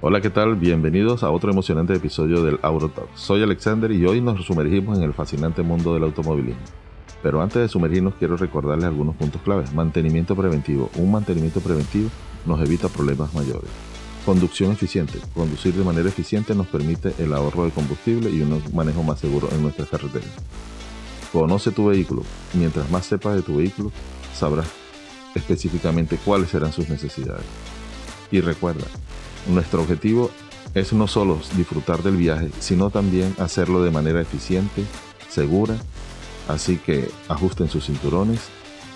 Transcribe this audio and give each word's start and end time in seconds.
Hola, 0.00 0.20
¿qué 0.20 0.30
tal? 0.30 0.54
Bienvenidos 0.54 1.24
a 1.24 1.30
otro 1.32 1.50
emocionante 1.50 1.92
episodio 1.92 2.44
del 2.44 2.60
Aurotalk. 2.62 3.08
Soy 3.16 3.42
Alexander 3.42 3.90
y 3.90 4.06
hoy 4.06 4.20
nos 4.20 4.46
sumergimos 4.46 4.96
en 4.96 5.02
el 5.02 5.12
fascinante 5.12 5.64
mundo 5.64 5.92
del 5.92 6.04
automovilismo. 6.04 6.62
Pero 7.20 7.42
antes 7.42 7.60
de 7.60 7.68
sumergirnos 7.68 8.14
quiero 8.14 8.36
recordarles 8.36 8.84
algunos 8.84 9.16
puntos 9.16 9.42
claves. 9.42 9.74
Mantenimiento 9.74 10.36
preventivo. 10.36 10.88
Un 10.94 11.10
mantenimiento 11.10 11.60
preventivo 11.60 12.10
nos 12.46 12.60
evita 12.60 12.88
problemas 12.88 13.34
mayores. 13.34 13.68
Conducción 14.24 14.70
eficiente. 14.70 15.18
Conducir 15.34 15.74
de 15.74 15.82
manera 15.82 16.08
eficiente 16.08 16.54
nos 16.54 16.68
permite 16.68 17.12
el 17.18 17.32
ahorro 17.32 17.64
de 17.64 17.72
combustible 17.72 18.30
y 18.30 18.40
un 18.40 18.62
manejo 18.72 19.02
más 19.02 19.18
seguro 19.18 19.48
en 19.50 19.62
nuestras 19.62 19.88
carreteras. 19.88 20.30
Conoce 21.32 21.72
tu 21.72 21.86
vehículo. 21.86 22.22
Mientras 22.54 22.88
más 22.88 23.04
sepas 23.04 23.34
de 23.34 23.42
tu 23.42 23.56
vehículo, 23.56 23.90
sabrás 24.32 24.68
específicamente 25.34 26.20
cuáles 26.24 26.50
serán 26.50 26.72
sus 26.72 26.88
necesidades. 26.88 27.46
Y 28.30 28.40
recuerda, 28.40 28.84
nuestro 29.48 29.82
objetivo 29.82 30.30
es 30.74 30.92
no 30.92 31.06
solo 31.08 31.38
disfrutar 31.56 32.02
del 32.02 32.16
viaje, 32.16 32.50
sino 32.60 32.90
también 32.90 33.34
hacerlo 33.38 33.82
de 33.82 33.90
manera 33.90 34.20
eficiente, 34.20 34.84
segura, 35.28 35.76
así 36.46 36.76
que 36.76 37.08
ajusten 37.28 37.68
sus 37.68 37.86
cinturones 37.86 38.48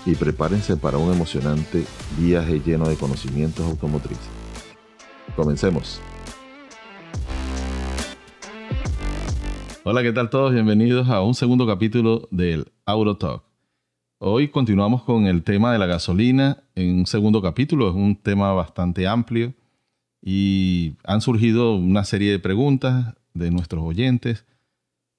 y 0.05 0.15
prepárense 0.15 0.77
para 0.77 0.97
un 0.97 1.11
emocionante 1.11 1.83
viaje 2.17 2.61
lleno 2.63 2.87
de 2.87 2.95
conocimientos 2.95 3.65
automotrices. 3.65 4.29
Comencemos. 5.35 6.01
Hola, 9.85 10.01
¿qué 10.03 10.13
tal 10.13 10.29
todos? 10.29 10.53
Bienvenidos 10.53 11.09
a 11.09 11.21
un 11.21 11.33
segundo 11.33 11.67
capítulo 11.67 12.27
del 12.31 12.71
Auto 12.85 13.17
Talk. 13.17 13.43
Hoy 14.19 14.47
continuamos 14.47 15.03
con 15.03 15.25
el 15.25 15.43
tema 15.43 15.73
de 15.73 15.79
la 15.79 15.85
gasolina 15.85 16.63
en 16.75 16.99
un 16.99 17.05
segundo 17.05 17.41
capítulo, 17.41 17.89
es 17.89 17.95
un 17.95 18.15
tema 18.15 18.53
bastante 18.53 19.05
amplio 19.05 19.53
y 20.23 20.95
han 21.03 21.19
surgido 21.19 21.75
una 21.75 22.05
serie 22.05 22.31
de 22.31 22.39
preguntas 22.39 23.13
de 23.33 23.51
nuestros 23.51 23.83
oyentes 23.83 24.45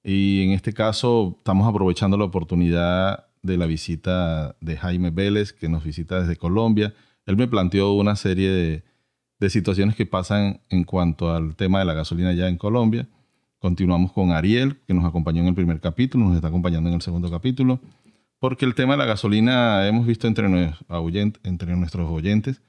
y 0.03 0.41
en 0.43 0.51
este 0.51 0.73
caso 0.73 1.35
estamos 1.37 1.67
aprovechando 1.67 2.17
la 2.17 2.25
oportunidad 2.25 3.27
de 3.43 3.57
la 3.57 3.67
visita 3.67 4.55
de 4.61 4.77
Jaime 4.77 5.11
Vélez 5.11 5.53
que 5.53 5.69
nos 5.69 5.83
visita 5.83 6.19
desde 6.19 6.37
Colombia. 6.37 6.95
Él 7.27 7.37
me 7.37 7.47
planteó 7.47 7.93
una 7.93 8.15
serie 8.15 8.49
de, 8.49 8.83
situaciones 9.47 9.95
que 9.95 10.07
pasan 10.07 10.61
en 10.69 10.85
cuanto 10.85 11.31
al 11.31 11.55
tema 11.55 11.77
de 11.77 11.85
la 11.85 11.93
gasolina 11.93 12.33
ya 12.33 12.47
en 12.47 12.57
Colombia. 12.57 13.07
Continuamos 13.59 14.11
con 14.11 14.31
Ariel, 14.31 14.79
que 14.87 14.95
nos 14.95 15.05
acompañó 15.05 15.41
en 15.41 15.49
el 15.49 15.53
primer 15.53 15.79
capítulo, 15.79 16.25
nos 16.25 16.35
está 16.35 16.47
acompañando 16.47 16.89
en 16.89 16.95
el 16.95 17.01
segundo 17.03 17.29
capítulo, 17.29 17.79
porque 18.39 18.65
el 18.65 18.73
tema 18.73 18.93
de 18.93 18.97
la 18.97 19.05
gasolina 19.05 19.87
hemos 19.87 20.07
visto 20.07 20.25
entre 20.27 20.49
nuestros 20.49 22.09
oyentes 22.09 22.63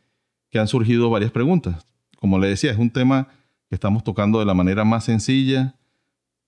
que 0.51 0.59
han 0.59 0.69
surgido 0.69 1.09
varias 1.09 1.31
preguntas 1.31 1.95
como 2.17 2.39
le 2.39 2.48
decía, 2.48 2.70
es 2.72 2.78
un 2.78 2.91
tema 2.91 3.28
que 3.69 3.75
estamos 3.75 4.05
tocando 4.05 4.39
de 4.39 4.45
la 4.45 4.55
manera 4.55 4.84
más 4.84 5.05
sencilla 5.05 5.75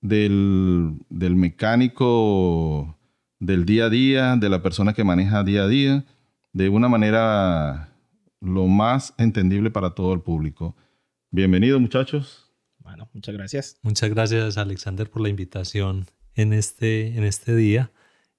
del, 0.01 0.99
mecánico 1.11 2.97
del 3.39 3.65
día 3.65 3.87
a 3.87 3.91
día, 3.91 4.37
de 4.37 4.49
la 4.49 4.63
persona 4.63 4.93
que 4.93 5.05
maneja 5.05 5.45
día 5.45 5.65
a 5.65 5.69
día, 5.69 6.05
de 6.53 6.69
una 6.69 6.89
manera 6.89 7.93
lo 8.41 8.67
más 8.67 9.15
entendible 9.19 9.71
para 9.71 9.95
todo 9.95 10.13
el 10.13 10.21
público. 10.21 10.77
Bienvenidos 11.31 11.81
muchachos. 11.81 12.53
Bueno, 12.79 13.09
muchas 13.13 13.35
gracias. 13.35 13.79
Muchas 13.83 14.11
gracias 14.11 14.57
Alexander 14.57 15.11
por 15.11 15.23
la 15.23 15.29
invitación 15.29 16.07
en 16.35 16.53
este, 16.53 17.17
en 17.17 17.25
este 17.25 17.55
día. 17.55 17.91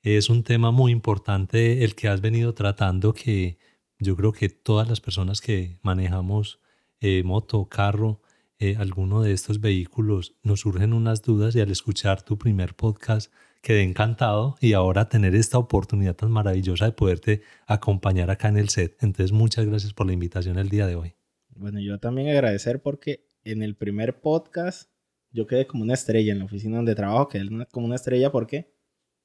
Es 0.01 0.29
un 0.29 0.43
tema 0.43 0.71
muy 0.71 0.91
importante 0.91 1.83
el 1.83 1.95
que 1.95 2.07
has 2.07 2.21
venido 2.21 2.53
tratando 2.53 3.13
que 3.13 3.57
yo 3.99 4.15
creo 4.15 4.31
que 4.31 4.47
todas 4.47 4.87
las 4.87 5.01
personas 5.01 5.41
que 5.41 5.77
manejamos 5.83 6.61
eh, 7.01 7.23
moto, 7.23 7.65
carro, 7.69 8.21
eh, 8.59 8.75
alguno 8.77 9.21
de 9.21 9.31
estos 9.31 9.61
vehículos, 9.61 10.35
nos 10.43 10.61
surgen 10.61 10.93
unas 10.93 11.21
dudas 11.21 11.55
y 11.55 11.61
al 11.61 11.71
escuchar 11.71 12.21
tu 12.21 12.37
primer 12.37 12.75
podcast 12.75 13.31
quedé 13.61 13.83
encantado 13.83 14.55
y 14.59 14.73
ahora 14.73 15.09
tener 15.09 15.35
esta 15.35 15.57
oportunidad 15.57 16.15
tan 16.15 16.31
maravillosa 16.31 16.85
de 16.85 16.91
poderte 16.91 17.41
acompañar 17.67 18.29
acá 18.29 18.49
en 18.49 18.57
el 18.57 18.69
set. 18.69 18.97
Entonces, 19.01 19.31
muchas 19.31 19.65
gracias 19.65 19.93
por 19.93 20.07
la 20.07 20.13
invitación 20.13 20.59
el 20.59 20.69
día 20.69 20.87
de 20.87 20.95
hoy. 20.95 21.15
Bueno, 21.55 21.79
yo 21.79 21.99
también 21.99 22.29
agradecer 22.29 22.81
porque 22.81 23.27
en 23.43 23.63
el 23.63 23.75
primer 23.75 24.19
podcast 24.21 24.89
yo 25.31 25.45
quedé 25.45 25.67
como 25.67 25.83
una 25.83 25.93
estrella 25.93 26.31
en 26.31 26.39
la 26.39 26.45
oficina 26.45 26.77
donde 26.77 26.95
trabajo, 26.95 27.27
quedé 27.27 27.47
como 27.71 27.85
una 27.85 27.95
estrella 27.95 28.31
porque, 28.31 28.73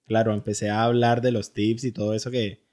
claro, 0.04 0.32
empecé 0.34 0.70
a 0.70 0.84
hablar 0.84 1.22
de 1.22 1.32
los 1.32 1.52
tips 1.52 1.84
y 1.84 1.92
todo 1.92 2.14
eso 2.14 2.30
que, 2.30 2.64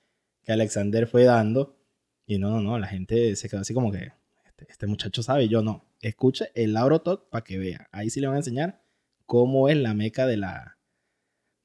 que 0.43 0.51
Alexander 0.51 1.07
fue 1.07 1.23
dando 1.23 1.77
y 2.25 2.37
no, 2.37 2.49
no, 2.49 2.61
no, 2.61 2.79
la 2.79 2.87
gente 2.87 3.35
se 3.35 3.49
quedó 3.49 3.61
así 3.61 3.73
como 3.73 3.91
que, 3.91 4.11
este, 4.61 4.71
este, 4.71 4.87
muchacho 4.87 5.23
sabe, 5.23 5.47
yo 5.47 5.61
no. 5.61 5.85
Escuche 6.01 6.51
el 6.55 6.73
Lauro 6.73 7.01
Talk 7.01 7.29
para 7.29 7.43
que 7.43 7.57
vea. 7.57 7.87
Ahí 7.91 8.09
sí 8.09 8.19
le 8.19 8.27
van 8.27 8.35
a 8.35 8.39
enseñar 8.39 8.81
cómo 9.25 9.69
es 9.69 9.77
la 9.77 9.93
meca 9.93 10.27
de 10.27 10.37
la, 10.37 10.77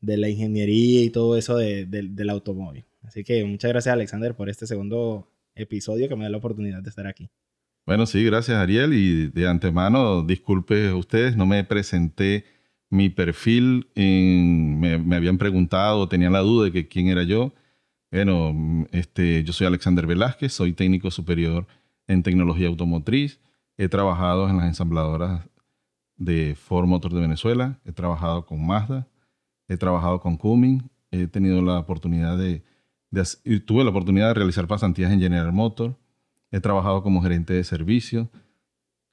de 0.00 0.16
la 0.16 0.28
ingeniería 0.28 1.02
y 1.02 1.10
todo 1.10 1.36
eso 1.36 1.56
del 1.56 2.30
automóvil. 2.30 2.86
Así 3.02 3.24
que 3.24 3.44
muchas 3.44 3.70
gracias 3.70 3.92
Alexander 3.92 4.34
por 4.34 4.48
este 4.48 4.66
segundo 4.66 5.30
episodio 5.54 6.08
que 6.08 6.16
me 6.16 6.24
da 6.24 6.30
la 6.30 6.38
oportunidad 6.38 6.82
de 6.82 6.90
estar 6.90 7.06
aquí. 7.06 7.30
Bueno, 7.86 8.04
sí, 8.06 8.24
gracias 8.24 8.56
Ariel 8.56 8.92
y 8.94 9.28
de 9.28 9.46
antemano 9.46 10.22
disculpe 10.22 10.92
ustedes, 10.92 11.36
no 11.36 11.46
me 11.46 11.62
presenté 11.62 12.44
mi 12.90 13.10
perfil, 13.10 13.88
me, 13.94 14.98
me, 14.98 15.16
habían 15.16 15.38
preguntado, 15.38 16.08
tenían 16.08 16.32
la 16.32 16.40
duda 16.40 16.66
de 16.66 16.72
que 16.72 16.88
quién 16.88 17.08
era 17.08 17.22
yo. 17.22 17.52
Bueno, 18.10 18.86
este, 18.92 19.44
yo 19.44 19.52
soy 19.52 19.66
Alexander 19.66 20.06
Velázquez, 20.06 20.52
soy 20.52 20.72
técnico 20.72 21.10
superior 21.10 21.66
en 22.06 22.22
tecnología 22.22 22.68
automotriz, 22.68 23.40
he 23.76 23.88
trabajado 23.88 24.48
en 24.48 24.56
las 24.56 24.66
ensambladoras 24.66 25.48
de 26.16 26.54
Ford 26.54 26.86
Motor 26.86 27.12
de 27.12 27.20
Venezuela, 27.20 27.78
he 27.84 27.92
trabajado 27.92 28.46
con 28.46 28.66
Mazda, 28.66 29.06
he 29.68 29.76
trabajado 29.76 30.20
con 30.20 30.36
Cumming, 30.36 30.90
he 31.10 31.26
tenido 31.26 31.62
la 31.62 31.78
oportunidad 31.78 32.38
de, 32.38 32.62
tuve 33.66 33.84
la 33.84 33.90
oportunidad 33.90 34.28
de 34.28 34.34
realizar 34.34 34.66
pasantías 34.66 35.12
en 35.12 35.20
General 35.20 35.52
Motor, 35.52 35.96
he 36.50 36.60
trabajado 36.60 37.02
como 37.02 37.22
gerente 37.22 37.54
de 37.54 37.64
servicio. 37.64 38.30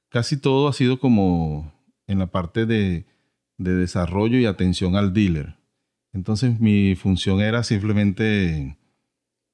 Casi 0.08 0.36
todo 0.36 0.68
ha 0.68 0.72
sido 0.72 0.98
como 1.00 1.72
en 2.06 2.18
la 2.18 2.28
parte 2.28 2.66
de, 2.66 3.06
de 3.58 3.74
desarrollo 3.74 4.38
y 4.38 4.46
atención 4.46 4.96
al 4.96 5.12
dealer. 5.12 5.56
Entonces 6.12 6.60
mi 6.60 6.94
función 6.94 7.40
era 7.40 7.64
simplemente, 7.64 8.78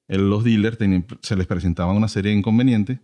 los 0.07 0.43
dealers 0.43 0.77
se 1.21 1.35
les 1.35 1.47
presentaban 1.47 1.95
una 1.97 2.07
serie 2.07 2.31
de 2.31 2.37
inconvenientes 2.37 2.99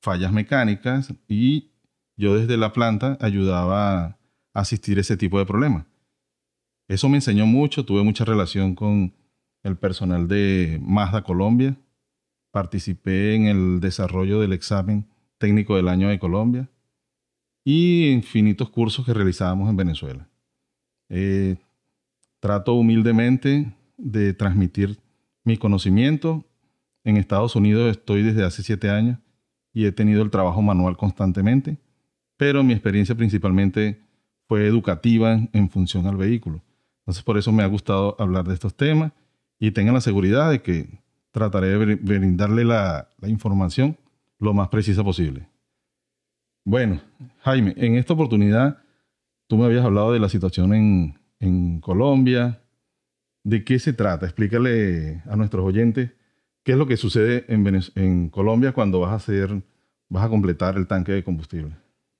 fallas 0.00 0.32
mecánicas 0.32 1.14
y 1.28 1.70
yo 2.16 2.36
desde 2.36 2.56
la 2.56 2.72
planta 2.72 3.16
ayudaba 3.20 4.04
a 4.04 4.18
asistir 4.52 4.98
a 4.98 5.02
ese 5.02 5.16
tipo 5.16 5.38
de 5.38 5.46
problemas. 5.46 5.86
Eso 6.88 7.08
me 7.08 7.18
enseñó 7.18 7.46
mucho, 7.46 7.84
tuve 7.84 8.02
mucha 8.02 8.24
relación 8.24 8.74
con 8.74 9.14
el 9.62 9.76
personal 9.76 10.26
de 10.26 10.80
Mazda 10.82 11.22
Colombia, 11.22 11.76
participé 12.50 13.36
en 13.36 13.46
el 13.46 13.80
desarrollo 13.80 14.40
del 14.40 14.52
examen 14.52 15.06
técnico 15.38 15.76
del 15.76 15.88
año 15.88 16.08
de 16.08 16.18
Colombia 16.18 16.68
y 17.64 18.10
infinitos 18.10 18.70
cursos 18.70 19.06
que 19.06 19.14
realizábamos 19.14 19.70
en 19.70 19.76
Venezuela. 19.76 20.28
Eh, 21.08 21.58
trato 22.40 22.74
humildemente 22.74 23.72
de 23.96 24.32
transmitir 24.34 24.98
mi 25.44 25.56
conocimiento. 25.56 26.44
En 27.04 27.16
Estados 27.16 27.54
Unidos 27.54 27.90
estoy 27.90 28.22
desde 28.22 28.44
hace 28.44 28.62
siete 28.62 28.90
años 28.90 29.18
y 29.72 29.86
he 29.86 29.92
tenido 29.92 30.22
el 30.22 30.30
trabajo 30.30 30.62
manual 30.62 30.96
constantemente, 30.96 31.78
pero 32.36 32.62
mi 32.62 32.72
experiencia 32.72 33.14
principalmente 33.14 34.00
fue 34.48 34.66
educativa 34.66 35.38
en, 35.52 35.70
función 35.70 36.06
al 36.06 36.16
vehículo. 36.16 36.62
Entonces 37.00 37.22
por 37.22 37.38
eso 37.38 37.52
me 37.52 37.62
ha 37.62 37.66
gustado 37.66 38.16
hablar 38.18 38.46
de 38.46 38.54
estos 38.54 38.74
temas 38.74 39.12
y 39.58 39.70
tengan 39.70 39.94
la 39.94 40.00
seguridad 40.00 40.50
de 40.50 40.62
que 40.62 40.98
trataré 41.30 41.68
de 41.68 41.94
brindarle 41.96 42.64
la, 42.64 43.08
información 43.22 43.96
lo 44.38 44.54
más 44.54 44.68
precisa 44.68 45.04
posible. 45.04 45.48
Bueno, 46.64 47.00
Jaime, 47.42 47.74
en 47.76 47.96
esta 47.96 48.14
oportunidad 48.14 48.82
tú 49.46 49.56
me 49.56 49.66
habías 49.66 49.84
hablado 49.84 50.12
de 50.12 50.20
la 50.20 50.28
situación 50.28 50.74
en, 50.74 51.80
Colombia. 51.80 52.60
¿De 53.42 53.64
qué 53.64 53.78
se 53.78 53.94
trata? 53.94 54.26
Explícale 54.26 55.22
a 55.26 55.36
nuestros 55.36 55.64
oyentes 55.64 56.10
¿Qué 56.62 56.72
es 56.72 56.78
lo 56.78 56.86
que 56.86 56.96
sucede 56.96 57.46
en, 57.48 58.28
Colombia 58.28 58.72
cuando 58.72 59.00
vas 59.00 59.12
a 59.12 59.16
hacer, 59.16 59.62
vas 60.08 60.24
a 60.24 60.28
completar 60.28 60.76
el 60.76 60.86
tanque 60.86 61.12
de 61.12 61.24
combustible? 61.24 61.76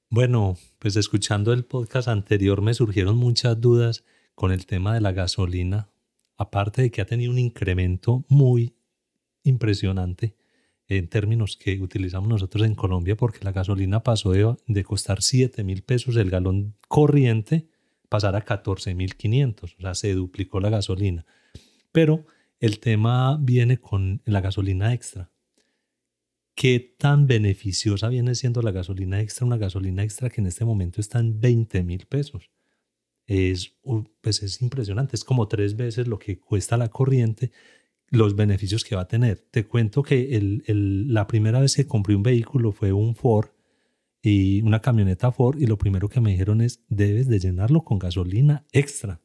Bueno, 0.09 0.57
pues 0.79 0.97
escuchando 0.97 1.53
el 1.53 1.65
podcast 1.65 2.09
anterior 2.09 2.63
me 2.63 2.75
surgieron 2.75 3.17
muchas 3.17 3.61
dudas 3.61 4.05
con 4.35 4.51
el 4.51 4.65
tema 4.65 4.95
de 4.95 5.01
la 5.01 5.13
gasolina, 5.13 5.91
aparte 6.39 6.83
de 6.83 6.91
que 6.91 7.03
ha 7.03 7.07
tenido 7.07 7.31
un 7.31 7.39
incremento 7.39 8.25
muy 8.29 8.75
impresionante 9.45 10.35
en 10.89 11.07
términos 11.07 11.57
que 11.57 11.81
utilizamos 11.81 12.29
nosotros 12.29 12.67
en 12.67 12.75
Colombia, 12.75 13.17
porque 13.17 13.45
la 13.45 13.53
gasolina 13.53 14.03
pasó 14.03 14.33
de, 14.33 14.85
costar 14.85 15.23
7 15.23 15.63
mil 15.63 15.83
pesos 15.83 16.17
el 16.17 16.31
galón 16.31 16.75
corriente, 16.89 17.69
pasar 18.09 18.35
a 18.35 18.41
14 18.41 18.95
mil 18.95 19.15
500, 19.15 19.77
o 19.79 19.81
sea, 19.81 19.95
se 19.95 20.15
duplicó 20.15 20.61
la 20.61 20.71
gasolina. 20.71 21.27
Pero 21.93 22.25
el 22.61 22.79
tema 22.79 23.39
viene 23.41 23.79
con 23.79 24.23
la 24.25 24.41
gasolina 24.41 24.93
extra, 24.93 25.33
qué 26.55 26.95
tan 26.99 27.27
beneficiosa 27.27 28.09
viene 28.09 28.35
siendo 28.35 28.61
la 28.61 28.71
gasolina 28.71 29.21
extra, 29.21 29.47
una 29.47 29.57
gasolina 29.57 30.03
extra 30.05 30.29
que 30.29 30.43
en 30.43 30.47
este 30.47 30.65
momento 30.65 31.01
está 31.01 31.19
en 31.19 31.41
20 31.41 31.83
mil 31.83 32.07
pesos. 32.07 32.51
Es, 33.27 33.79
pues 34.21 34.43
es 34.43 34.61
impresionante, 34.61 35.17
es 35.17 35.25
como 35.25 35.49
tres 35.49 35.77
veces 35.77 36.07
lo 36.07 36.19
que 36.19 36.39
cuesta 36.39 36.77
la 36.77 36.89
corriente, 36.89 37.51
los 38.09 38.37
beneficios 38.37 38.85
que 38.85 38.97
va 38.97 39.03
a 39.03 39.09
tener. 39.09 39.39
Te 39.51 39.67
cuento 39.67 40.03
que 40.03 40.37
el, 40.37 40.63
el, 40.67 41.15
la 41.15 41.27
primera 41.27 41.61
vez 41.61 41.77
que 41.77 41.87
compré 41.87 42.15
un 42.15 42.23
vehículo 42.23 42.73
fue 42.73 42.93
un 42.93 43.15
Ford 43.15 43.49
y 44.21 44.61
una 44.63 44.81
camioneta 44.81 45.33
Ford 45.33 45.59
y 45.59 45.67
lo 45.67 45.79
primero 45.79 46.09
que 46.09 46.21
me 46.21 46.33
dijeron 46.33 46.61
es 46.61 46.85
debes 46.89 47.29
de 47.29 47.39
llenarlo 47.39 47.85
con 47.85 47.99
gasolina 47.99 48.67
extra. 48.73 49.23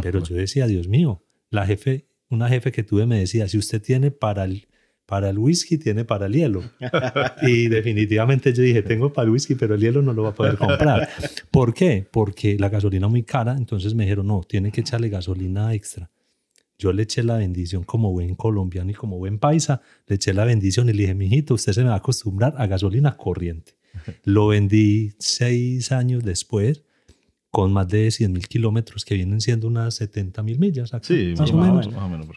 Pero 0.00 0.22
yo 0.22 0.36
decía, 0.36 0.66
Dios 0.66 0.88
mío, 0.88 1.24
la 1.50 1.66
jefe, 1.66 2.09
una 2.30 2.48
jefe 2.48 2.72
que 2.72 2.82
tuve 2.82 3.06
me 3.06 3.18
decía, 3.18 3.48
si 3.48 3.58
usted 3.58 3.82
tiene 3.82 4.10
para 4.10 4.44
el, 4.44 4.68
para 5.04 5.28
el 5.28 5.38
whisky, 5.38 5.76
tiene 5.76 6.04
para 6.04 6.26
el 6.26 6.32
hielo. 6.32 6.62
y 7.42 7.68
definitivamente 7.68 8.52
yo 8.52 8.62
dije, 8.62 8.82
tengo 8.82 9.12
para 9.12 9.26
el 9.26 9.32
whisky, 9.32 9.56
pero 9.56 9.74
el 9.74 9.80
hielo 9.80 10.00
no 10.00 10.12
lo 10.12 10.22
va 10.22 10.30
a 10.30 10.34
poder 10.34 10.56
comprar. 10.56 11.08
¿Por 11.50 11.74
qué? 11.74 12.06
Porque 12.10 12.56
la 12.58 12.68
gasolina 12.68 13.06
es 13.06 13.10
muy 13.10 13.24
cara, 13.24 13.56
entonces 13.58 13.94
me 13.94 14.04
dijeron, 14.04 14.28
no, 14.28 14.42
tiene 14.48 14.70
que 14.70 14.80
echarle 14.80 15.08
gasolina 15.08 15.74
extra. 15.74 16.10
Yo 16.78 16.92
le 16.94 17.02
eché 17.02 17.22
la 17.22 17.36
bendición 17.36 17.82
como 17.82 18.10
buen 18.10 18.36
colombiano 18.36 18.90
y 18.90 18.94
como 18.94 19.18
buen 19.18 19.38
paisa, 19.38 19.82
le 20.06 20.14
eché 20.16 20.32
la 20.32 20.44
bendición 20.44 20.88
y 20.88 20.92
le 20.92 21.02
dije, 21.02 21.14
mijito, 21.14 21.54
usted 21.54 21.72
se 21.72 21.82
me 21.82 21.88
va 21.88 21.94
a 21.94 21.98
acostumbrar 21.98 22.54
a 22.56 22.66
gasolina 22.66 23.16
corriente. 23.16 23.74
Lo 24.22 24.46
vendí 24.46 25.12
seis 25.18 25.92
años 25.92 26.24
después 26.24 26.84
con 27.50 27.72
más 27.72 27.88
de 27.88 28.10
100 28.10 28.32
mil 28.32 28.46
kilómetros, 28.46 29.04
que 29.04 29.14
vienen 29.14 29.40
siendo 29.40 29.66
unas 29.66 29.94
70 29.96 30.42
mil 30.42 30.58
millas. 30.58 30.92
sí, 31.02 31.34
más, 31.36 31.50
o 31.50 31.56
menos. 31.56 31.92
Más 31.92 32.02
o 32.02 32.08
menos 32.08 32.28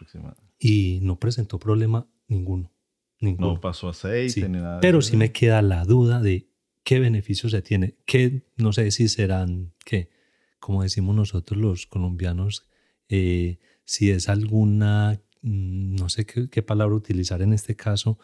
Y 0.58 0.98
no 1.02 1.18
presentó 1.18 1.58
problema 1.58 2.08
ninguno. 2.26 2.72
ninguno. 3.20 3.54
No 3.54 3.60
pasó 3.60 3.88
aceite 3.88 4.48
ni 4.48 4.58
nada. 4.58 4.80
Pero 4.80 5.00
sí 5.02 5.16
me 5.16 5.30
queda 5.30 5.62
la 5.62 5.84
duda 5.84 6.20
de 6.20 6.48
qué 6.82 6.98
beneficios 6.98 7.52
se 7.52 7.62
tiene. 7.62 7.96
Que 8.04 8.42
no 8.56 8.72
sé 8.72 8.90
si 8.90 9.08
serán, 9.08 9.72
que, 9.84 10.10
como 10.58 10.82
decimos 10.82 11.14
nosotros 11.14 11.60
los 11.60 11.86
colombianos, 11.86 12.66
eh, 13.08 13.60
si 13.84 14.10
es 14.10 14.28
alguna, 14.28 15.20
mm, 15.42 15.94
no 15.94 16.08
sé 16.08 16.26
qué, 16.26 16.48
qué 16.50 16.62
palabra 16.62 16.96
utilizar 16.96 17.40
en 17.40 17.52
este 17.52 17.76
caso, 17.76 18.18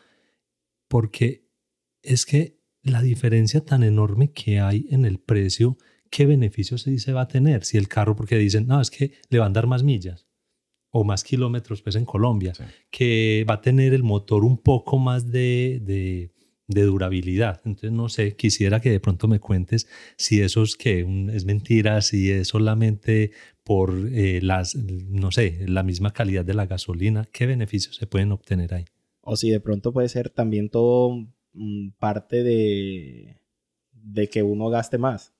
porque 0.89 1.47
es 2.03 2.27
que 2.27 2.59
la 2.83 3.03
diferencia 3.03 3.65
tan 3.65 3.85
enorme 3.85 4.33
que 4.33 4.59
hay 4.59 4.87
en 4.91 5.05
el 5.05 5.21
precio 5.21 5.77
¿qué 6.11 6.27
beneficios 6.27 6.83
se 6.83 7.13
va 7.13 7.23
a 7.23 7.29
tener? 7.29 7.65
Si 7.65 7.79
el 7.79 7.89
carro, 7.89 8.17
porque 8.17 8.37
dicen, 8.37 8.67
no, 8.67 8.81
es 8.81 8.91
que 8.91 9.13
le 9.31 9.39
van 9.39 9.53
a 9.53 9.55
dar 9.55 9.67
más 9.67 9.83
millas 9.83 10.27
o 10.91 11.05
más 11.05 11.23
kilómetros 11.23 11.83
pues 11.83 11.95
en 11.95 12.05
Colombia, 12.05 12.53
que 12.91 13.47
va 13.49 13.55
a 13.55 13.61
tener 13.61 13.95
el 13.95 14.03
motor 14.03 14.45
un 14.45 14.59
poco 14.59 14.99
más 14.99 15.31
de, 15.31 15.81
de, 15.81 16.83
durabilidad. 16.83 17.61
Entonces, 17.65 17.93
no 17.93 18.09
sé, 18.09 18.35
quisiera 18.35 18.81
que 18.81 18.91
de 18.91 19.01
pronto 19.01 19.29
me 19.29 19.39
cuentes 19.39 19.89
si 20.17 20.41
eso 20.41 20.63
es 20.63 20.77
que 20.77 21.01
es 21.33 21.45
mentira, 21.45 22.01
si 22.01 22.31
es 22.31 22.49
solamente 22.49 23.31
por 23.63 23.95
eh, 24.13 24.41
las, 24.43 24.75
no 24.75 25.31
sé, 25.31 25.65
la 25.69 25.85
misma 25.85 26.13
calidad 26.13 26.45
de 26.45 26.55
la 26.55 26.67
gasolina, 26.67 27.29
¿qué 27.33 27.47
beneficios 27.47 27.97
se 27.97 28.07
pueden 28.07 28.33
obtener 28.33 28.75
ahí? 28.75 28.85
O 29.21 29.37
si 29.37 29.51
de 29.51 29.61
pronto 29.61 29.93
puede 29.93 30.09
ser 30.09 30.31
también 30.31 30.71
todo 30.71 31.11
mm, 31.53 31.91
parte 31.99 32.43
de, 32.43 33.37
de 33.93 34.29
que 34.29 34.43
uno 34.43 34.71
gaste 34.71 34.99
más 34.99 35.35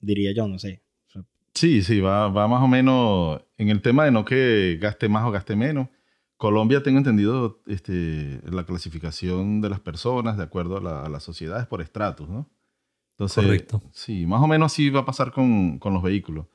diría 0.00 0.32
yo, 0.34 0.48
no 0.48 0.58
sé. 0.58 0.82
Sí, 1.54 1.82
sí, 1.82 2.00
va, 2.00 2.28
va 2.28 2.48
más 2.48 2.62
o 2.62 2.68
menos 2.68 3.40
en 3.58 3.68
el 3.68 3.82
tema 3.82 4.04
de 4.04 4.12
no 4.12 4.24
que 4.24 4.78
gaste 4.80 5.08
más 5.08 5.24
o 5.24 5.30
gaste 5.30 5.56
menos. 5.56 5.88
Colombia, 6.36 6.82
tengo 6.82 6.96
entendido, 6.96 7.60
este, 7.66 8.40
la 8.50 8.64
clasificación 8.64 9.60
de 9.60 9.68
las 9.68 9.80
personas 9.80 10.38
de 10.38 10.42
acuerdo 10.42 10.78
a, 10.78 11.08
las 11.08 11.22
sociedades 11.22 11.66
por 11.66 11.82
estratos, 11.82 12.30
¿no? 12.30 12.48
Entonces, 13.12 13.44
Correcto. 13.44 13.82
Sí, 13.92 14.24
más 14.24 14.40
o 14.42 14.46
menos 14.46 14.72
así 14.72 14.88
va 14.88 15.00
a 15.00 15.04
pasar 15.04 15.32
con, 15.32 15.78
con 15.78 15.92
los 15.92 16.02
vehículos. 16.02 16.46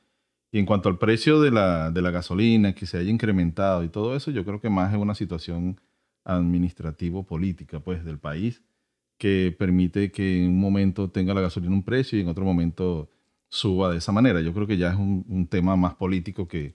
Y 0.50 0.58
en 0.58 0.66
cuanto 0.66 0.88
al 0.88 0.98
precio 0.98 1.40
de 1.40 1.52
la, 1.52 1.92
de 1.92 2.02
la, 2.02 2.10
gasolina, 2.10 2.74
que 2.74 2.86
se 2.86 2.98
haya 2.98 3.10
incrementado 3.10 3.84
y 3.84 3.88
todo 3.88 4.16
eso, 4.16 4.32
yo 4.32 4.44
creo 4.44 4.60
que 4.60 4.70
más 4.70 4.92
es 4.92 4.98
una 4.98 5.14
situación 5.14 5.80
administrativo-política, 6.24 7.78
pues, 7.78 8.04
del 8.04 8.18
país, 8.18 8.64
que 9.18 9.54
permite 9.56 10.10
que 10.10 10.44
en 10.44 10.50
un 10.50 10.60
momento 10.60 11.10
tenga 11.10 11.32
la 11.32 11.42
gasolina 11.42 11.72
un 11.72 11.84
precio 11.84 12.18
y 12.18 12.22
en 12.22 12.28
otro 12.28 12.44
momento 12.44 13.08
suba 13.56 13.90
de 13.90 13.98
esa 13.98 14.12
manera. 14.12 14.40
Yo 14.40 14.52
creo 14.52 14.66
que 14.66 14.76
ya 14.76 14.90
es 14.90 14.96
un, 14.96 15.46
tema 15.50 15.76
más 15.76 15.94
político 15.94 16.46
que, 16.46 16.74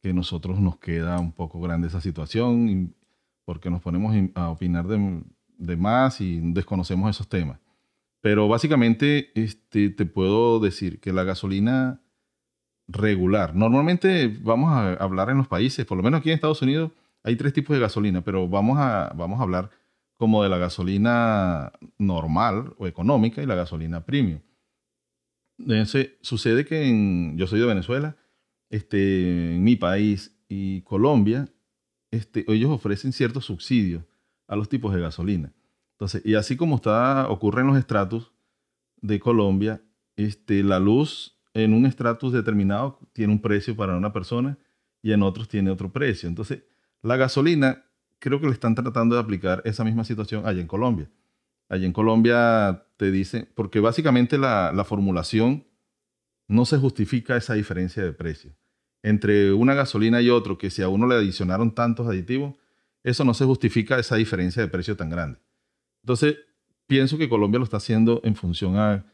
que 0.00 0.12
nosotros 0.12 0.60
nos 0.60 0.78
queda 0.78 1.18
un 1.18 1.32
poco 1.32 1.60
grande 1.60 1.88
esa 1.88 2.00
situación 2.00 2.94
porque 3.44 3.70
nos 3.70 3.82
ponemos 3.82 4.14
a 4.34 4.50
opinar 4.50 4.86
de, 4.86 5.22
de, 5.58 5.76
más 5.76 6.20
y 6.20 6.40
desconocemos 6.52 7.10
esos 7.10 7.28
temas. 7.28 7.58
Pero 8.20 8.48
básicamente 8.48 9.32
este, 9.34 9.90
te 9.90 10.06
puedo 10.06 10.60
decir 10.60 11.00
que 11.00 11.12
la 11.12 11.24
gasolina 11.24 12.00
regular, 12.86 13.54
normalmente 13.54 14.28
vamos 14.42 14.70
a 14.70 14.94
hablar 14.94 15.30
en 15.30 15.38
los 15.38 15.48
países, 15.48 15.84
por 15.86 15.96
lo 15.96 16.02
menos 16.02 16.20
aquí 16.20 16.30
en 16.30 16.34
Estados 16.34 16.62
Unidos 16.62 16.92
hay 17.24 17.36
tres 17.36 17.52
tipos 17.52 17.74
de 17.74 17.80
gasolina, 17.80 18.22
pero 18.22 18.48
vamos 18.48 18.78
a, 18.78 19.12
vamos 19.16 19.40
a 19.40 19.42
hablar 19.42 19.70
como 20.16 20.42
de 20.42 20.48
la 20.48 20.58
gasolina 20.58 21.72
normal 21.98 22.74
o 22.78 22.86
económica 22.86 23.42
y 23.42 23.46
la 23.46 23.54
gasolina 23.54 24.04
premium 24.04 24.40
sucede 26.20 26.64
que 26.64 26.88
en, 26.88 27.36
yo 27.36 27.46
soy 27.46 27.60
de 27.60 27.66
Venezuela, 27.66 28.16
este, 28.70 29.54
en 29.54 29.64
mi 29.64 29.76
país 29.76 30.36
y 30.48 30.82
Colombia, 30.82 31.48
este, 32.10 32.44
ellos 32.48 32.70
ofrecen 32.70 33.12
ciertos 33.12 33.46
subsidios 33.46 34.04
a 34.46 34.56
los 34.56 34.68
tipos 34.68 34.94
de 34.94 35.00
gasolina. 35.00 35.52
Entonces, 35.92 36.22
y 36.24 36.34
así 36.34 36.56
como 36.56 36.76
está, 36.76 37.28
ocurre 37.28 37.62
en 37.62 37.68
los 37.68 37.78
estratos 37.78 38.32
de 39.00 39.20
Colombia, 39.20 39.82
este, 40.16 40.62
la 40.62 40.78
luz 40.78 41.38
en 41.54 41.74
un 41.74 41.86
estratus 41.86 42.32
determinado 42.32 42.98
tiene 43.12 43.32
un 43.32 43.40
precio 43.40 43.76
para 43.76 43.96
una 43.96 44.12
persona 44.12 44.58
y 45.02 45.12
en 45.12 45.22
otros 45.22 45.48
tiene 45.48 45.70
otro 45.70 45.92
precio. 45.92 46.28
Entonces, 46.28 46.64
la 47.02 47.16
gasolina, 47.16 47.84
creo 48.18 48.40
que 48.40 48.46
le 48.46 48.52
están 48.52 48.74
tratando 48.74 49.16
de 49.16 49.20
aplicar 49.20 49.62
esa 49.64 49.84
misma 49.84 50.04
situación 50.04 50.46
allá 50.46 50.60
en 50.60 50.66
Colombia. 50.66 51.10
Allá 51.72 51.86
en 51.86 51.94
Colombia 51.94 52.84
te 52.98 53.10
dice, 53.10 53.48
porque 53.54 53.80
básicamente 53.80 54.36
la, 54.36 54.72
la 54.74 54.84
formulación 54.84 55.66
no 56.46 56.66
se 56.66 56.76
justifica 56.76 57.34
esa 57.34 57.54
diferencia 57.54 58.04
de 58.04 58.12
precio. 58.12 58.54
Entre 59.02 59.54
una 59.54 59.72
gasolina 59.72 60.20
y 60.20 60.28
otro, 60.28 60.58
que 60.58 60.68
si 60.68 60.82
a 60.82 60.90
uno 60.90 61.06
le 61.06 61.14
adicionaron 61.14 61.74
tantos 61.74 62.06
aditivos, 62.06 62.56
eso 63.02 63.24
no 63.24 63.32
se 63.32 63.46
justifica 63.46 63.98
esa 63.98 64.16
diferencia 64.16 64.60
de 64.60 64.68
precio 64.68 64.98
tan 64.98 65.08
grande. 65.08 65.38
Entonces, 66.02 66.36
pienso 66.86 67.16
que 67.16 67.30
Colombia 67.30 67.58
lo 67.58 67.64
está 67.64 67.78
haciendo 67.78 68.20
en 68.22 68.36
función 68.36 68.76
a, 68.76 69.06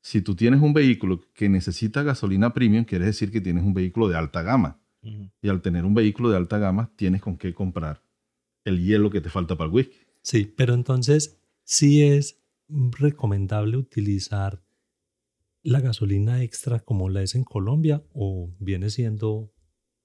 si 0.00 0.22
tú 0.22 0.34
tienes 0.34 0.62
un 0.62 0.72
vehículo 0.72 1.20
que 1.34 1.50
necesita 1.50 2.02
gasolina 2.02 2.54
premium, 2.54 2.86
quiere 2.86 3.04
decir 3.04 3.30
que 3.30 3.42
tienes 3.42 3.62
un 3.62 3.74
vehículo 3.74 4.08
de 4.08 4.16
alta 4.16 4.40
gama. 4.40 4.80
Y 5.42 5.50
al 5.50 5.60
tener 5.60 5.84
un 5.84 5.92
vehículo 5.92 6.30
de 6.30 6.38
alta 6.38 6.56
gama, 6.56 6.90
tienes 6.96 7.20
con 7.20 7.36
qué 7.36 7.52
comprar 7.52 8.02
el 8.64 8.82
hielo 8.82 9.10
que 9.10 9.20
te 9.20 9.28
falta 9.28 9.54
para 9.54 9.68
el 9.68 9.74
whisky. 9.74 9.98
Sí, 10.22 10.50
pero 10.56 10.72
entonces 10.72 11.38
sí 11.66 12.02
es 12.02 12.40
recomendable 12.68 13.76
utilizar 13.76 14.62
la 15.62 15.80
gasolina 15.80 16.42
extra 16.42 16.78
como 16.78 17.08
la 17.10 17.22
es 17.22 17.34
en 17.34 17.44
Colombia 17.44 18.02
o 18.14 18.54
viene 18.60 18.88
siendo 18.88 19.52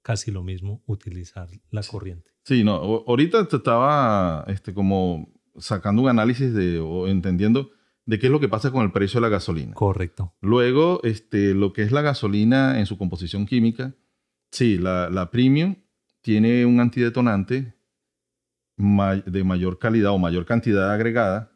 casi 0.02 0.32
lo 0.32 0.44
mismo 0.44 0.84
utilizar 0.88 1.48
la 1.70 1.84
corriente? 1.84 2.32
Sí, 2.44 2.64
no, 2.64 2.74
ahorita 2.74 3.48
te 3.48 3.58
estaba 3.58 4.44
este, 4.48 4.74
como 4.74 5.32
sacando 5.58 6.02
un 6.02 6.10
análisis 6.10 6.54
de, 6.54 6.80
o 6.80 7.08
entendiendo 7.08 7.70
de 8.06 8.18
qué 8.18 8.26
es 8.26 8.32
lo 8.32 8.40
que 8.40 8.50
pasa 8.50 8.72
con 8.72 8.84
el 8.84 8.92
precio 8.92 9.20
de 9.20 9.28
la 9.28 9.30
gasolina. 9.30 9.76
Correcto. 9.76 10.34
Luego, 10.42 11.00
este, 11.04 11.54
lo 11.54 11.72
que 11.72 11.84
es 11.84 11.92
la 11.92 12.02
gasolina 12.02 12.80
en 12.80 12.88
su 12.88 12.98
composición 12.98 13.46
química, 13.46 13.96
sí, 14.50 14.80
la, 14.80 15.12
la 15.12 15.30
premium 15.30 15.76
tiene 16.22 16.66
un 16.66 16.80
antidetonante 16.80 17.76
de 18.78 19.44
mayor 19.44 19.78
calidad 19.78 20.12
o 20.12 20.18
mayor 20.18 20.46
cantidad 20.46 20.92
agregada 20.92 21.51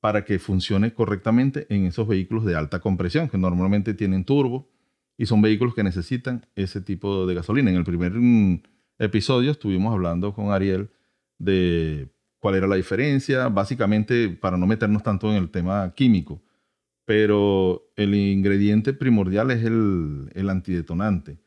para 0.00 0.24
que 0.24 0.38
funcione 0.38 0.92
correctamente 0.92 1.66
en 1.74 1.86
esos 1.86 2.06
vehículos 2.06 2.44
de 2.44 2.54
alta 2.54 2.80
compresión, 2.80 3.28
que 3.28 3.38
normalmente 3.38 3.94
tienen 3.94 4.24
turbo 4.24 4.68
y 5.18 5.26
son 5.26 5.42
vehículos 5.42 5.74
que 5.74 5.82
necesitan 5.82 6.46
ese 6.54 6.80
tipo 6.80 7.26
de 7.26 7.34
gasolina. 7.34 7.70
En 7.70 7.76
el 7.76 7.84
primer 7.84 8.12
mm, 8.12 8.62
episodio 8.98 9.50
estuvimos 9.50 9.92
hablando 9.92 10.34
con 10.34 10.52
Ariel 10.52 10.90
de 11.38 12.08
cuál 12.38 12.56
era 12.56 12.66
la 12.66 12.76
diferencia, 12.76 13.48
básicamente 13.48 14.28
para 14.28 14.56
no 14.56 14.66
meternos 14.66 15.02
tanto 15.02 15.30
en 15.30 15.36
el 15.36 15.50
tema 15.50 15.92
químico, 15.94 16.42
pero 17.04 17.90
el 17.96 18.14
ingrediente 18.14 18.92
primordial 18.92 19.50
es 19.50 19.64
el, 19.64 20.48
antidetonante. 20.48 21.38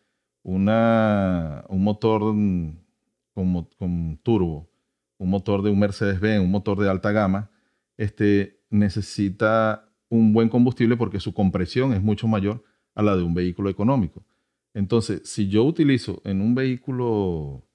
Una, 0.41 1.65
un 1.69 1.83
motor 1.83 2.21
con, 2.21 3.67
con 3.77 4.19
turbo, 4.23 4.69
un 5.17 5.29
motor 5.29 5.61
de 5.61 5.69
un 5.69 5.79
Mercedes-Benz, 5.79 6.43
un 6.43 6.51
motor 6.51 6.79
de 6.79 6.89
alta 6.89 7.11
gama, 7.11 7.51
este, 7.99 8.63
necesita 8.69 9.93
un 10.07 10.31
buen 10.31 10.47
combustible 10.47 10.95
porque 10.95 11.19
su 11.19 11.33
compresión 11.33 11.91
es 11.91 12.01
mucho 12.01 12.29
mayor 12.29 12.63
a 12.95 13.03
la 13.03 13.17
de 13.17 13.23
un 13.23 13.33
vehículo 13.33 13.69
económico. 13.69 14.25
Entonces, 14.73 15.21
si 15.25 15.49
yo 15.49 15.65
utilizo 15.65 16.21
en 16.23 16.39
un 16.39 16.55
vehículo 16.55 17.67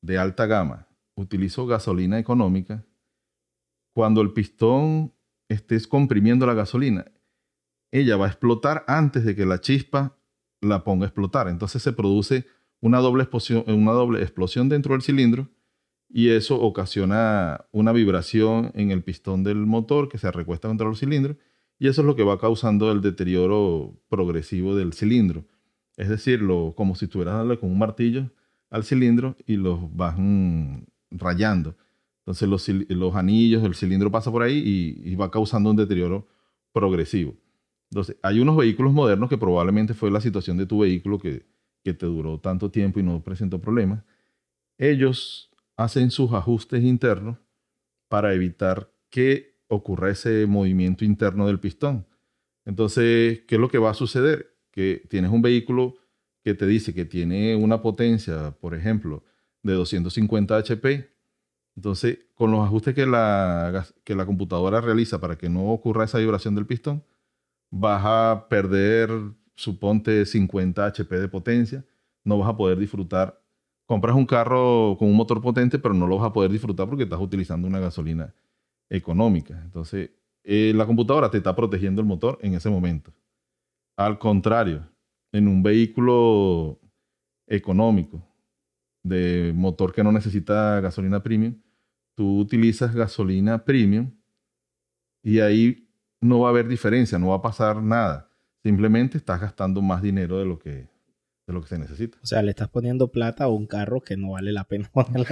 de 0.00 0.16
alta 0.16 0.46
gama, 0.46 0.86
utilizo 1.16 1.66
gasolina 1.66 2.20
económica, 2.20 2.86
cuando 3.92 4.20
el 4.20 4.32
pistón 4.32 5.12
estés 5.48 5.88
comprimiendo 5.88 6.46
la 6.46 6.54
gasolina, 6.54 7.06
ella 7.90 8.16
va 8.16 8.26
a 8.26 8.28
explotar 8.28 8.84
antes 8.86 9.24
de 9.24 9.34
que 9.34 9.44
la 9.44 9.60
chispa 9.60 10.16
la 10.60 10.84
ponga 10.84 11.06
a 11.06 11.08
explotar. 11.08 11.48
Entonces 11.48 11.82
se 11.82 11.92
produce 11.92 12.46
una 12.80 13.00
doble 13.00 13.24
explosión, 13.24 13.64
una 13.66 13.92
doble 13.92 14.22
explosión 14.22 14.68
dentro 14.68 14.92
del 14.92 15.02
cilindro 15.02 15.48
y 16.16 16.28
eso 16.28 16.60
ocasiona 16.60 17.64
una 17.72 17.90
vibración 17.90 18.70
en 18.74 18.92
el 18.92 19.02
pistón 19.02 19.42
del 19.42 19.66
motor 19.66 20.08
que 20.08 20.16
se 20.16 20.30
recuesta 20.30 20.68
contra 20.68 20.88
el 20.88 20.94
cilindro 20.94 21.36
y 21.76 21.88
eso 21.88 22.02
es 22.02 22.06
lo 22.06 22.14
que 22.14 22.22
va 22.22 22.38
causando 22.38 22.92
el 22.92 23.00
deterioro 23.00 24.00
progresivo 24.08 24.76
del 24.76 24.92
cilindro. 24.92 25.44
Es 25.96 26.08
decir, 26.08 26.40
lo, 26.40 26.72
como 26.76 26.94
si 26.94 27.06
estuvieras 27.06 27.34
dándole 27.34 27.58
con 27.58 27.68
un 27.68 27.80
martillo 27.80 28.30
al 28.70 28.84
cilindro 28.84 29.34
y 29.44 29.56
los 29.56 29.92
vas 29.96 30.14
rayando. 31.10 31.74
Entonces 32.20 32.48
los, 32.48 32.68
los, 32.68 33.16
anillos, 33.16 33.64
el 33.64 33.74
cilindro 33.74 34.08
pasa 34.12 34.30
por 34.30 34.44
ahí 34.44 34.62
y, 35.04 35.10
y 35.10 35.16
va 35.16 35.32
causando 35.32 35.68
un 35.70 35.76
deterioro 35.76 36.28
progresivo. 36.72 37.34
Entonces, 37.90 38.16
hay 38.22 38.38
unos 38.38 38.56
vehículos 38.56 38.92
modernos 38.92 39.28
que 39.28 39.36
probablemente 39.36 39.94
fue 39.94 40.12
la 40.12 40.20
situación 40.20 40.58
de 40.58 40.66
tu 40.66 40.78
vehículo 40.78 41.18
que, 41.18 41.44
que 41.82 41.92
te 41.92 42.06
duró 42.06 42.38
tanto 42.38 42.70
tiempo 42.70 43.00
y 43.00 43.02
no 43.02 43.20
presentó 43.20 43.60
problemas. 43.60 44.04
Ellos 44.78 45.50
hacen 45.76 46.10
sus 46.10 46.32
ajustes 46.32 46.82
internos 46.82 47.38
para 48.08 48.34
evitar 48.34 48.92
que 49.10 49.58
ocurra 49.68 50.10
ese 50.10 50.46
movimiento 50.46 51.04
interno 51.04 51.46
del 51.46 51.60
pistón. 51.60 52.06
Entonces, 52.64 53.40
¿qué 53.46 53.56
es 53.56 53.60
lo 53.60 53.68
que 53.68 53.78
va 53.78 53.90
a 53.90 53.94
suceder? 53.94 54.56
Que 54.70 55.06
tienes 55.08 55.30
un 55.30 55.42
vehículo 55.42 55.96
que 56.42 56.54
te 56.54 56.66
dice 56.66 56.94
que 56.94 57.04
tiene 57.04 57.56
una 57.56 57.80
potencia, 57.82 58.52
por 58.60 58.74
ejemplo, 58.74 59.24
de 59.62 59.72
250 59.72 60.56
HP. 60.56 61.10
Entonces, 61.76 62.18
con 62.34 62.50
los 62.52 62.64
ajustes 62.64 62.94
que 62.94 63.06
la, 63.06 63.86
que 64.04 64.14
la 64.14 64.26
computadora 64.26 64.80
realiza 64.80 65.20
para 65.20 65.36
que 65.36 65.48
no 65.48 65.70
ocurra 65.70 66.04
esa 66.04 66.18
vibración 66.18 66.54
del 66.54 66.66
pistón, 66.66 67.02
vas 67.70 68.02
a 68.04 68.46
perder, 68.48 69.10
suponte, 69.54 70.26
50 70.26 70.86
HP 70.86 71.18
de 71.18 71.28
potencia, 71.28 71.84
no 72.22 72.38
vas 72.38 72.48
a 72.48 72.56
poder 72.56 72.78
disfrutar. 72.78 73.42
Compras 73.86 74.16
un 74.16 74.26
carro 74.26 74.96
con 74.98 75.08
un 75.08 75.16
motor 75.16 75.40
potente, 75.40 75.78
pero 75.78 75.94
no 75.94 76.06
lo 76.06 76.18
vas 76.18 76.26
a 76.26 76.32
poder 76.32 76.50
disfrutar 76.50 76.88
porque 76.88 77.04
estás 77.04 77.20
utilizando 77.20 77.68
una 77.68 77.80
gasolina 77.80 78.34
económica. 78.88 79.60
Entonces, 79.62 80.10
eh, 80.42 80.72
la 80.74 80.86
computadora 80.86 81.30
te 81.30 81.38
está 81.38 81.54
protegiendo 81.54 82.00
el 82.00 82.06
motor 82.06 82.38
en 82.42 82.54
ese 82.54 82.70
momento. 82.70 83.12
Al 83.96 84.18
contrario, 84.18 84.88
en 85.32 85.48
un 85.48 85.62
vehículo 85.62 86.80
económico 87.46 88.26
de 89.02 89.52
motor 89.54 89.92
que 89.92 90.02
no 90.02 90.12
necesita 90.12 90.80
gasolina 90.80 91.22
premium, 91.22 91.60
tú 92.14 92.38
utilizas 92.38 92.94
gasolina 92.94 93.64
premium 93.64 94.10
y 95.22 95.40
ahí 95.40 95.88
no 96.20 96.40
va 96.40 96.48
a 96.48 96.50
haber 96.50 96.68
diferencia, 96.68 97.18
no 97.18 97.28
va 97.28 97.36
a 97.36 97.42
pasar 97.42 97.82
nada. 97.82 98.30
Simplemente 98.62 99.18
estás 99.18 99.40
gastando 99.40 99.82
más 99.82 100.00
dinero 100.02 100.38
de 100.38 100.46
lo 100.46 100.58
que, 100.58 100.88
de 101.46 101.52
lo 101.52 101.60
que 101.60 101.68
se 101.68 101.78
necesita. 101.78 102.18
O 102.22 102.26
sea, 102.26 102.42
le 102.42 102.50
estás 102.50 102.68
poniendo 102.68 103.12
plata 103.12 103.44
a 103.44 103.48
un 103.48 103.66
carro 103.66 104.00
que 104.00 104.16
no 104.16 104.32
vale 104.32 104.52
la 104.52 104.64
pena 104.64 104.90
ponerle 104.94 105.26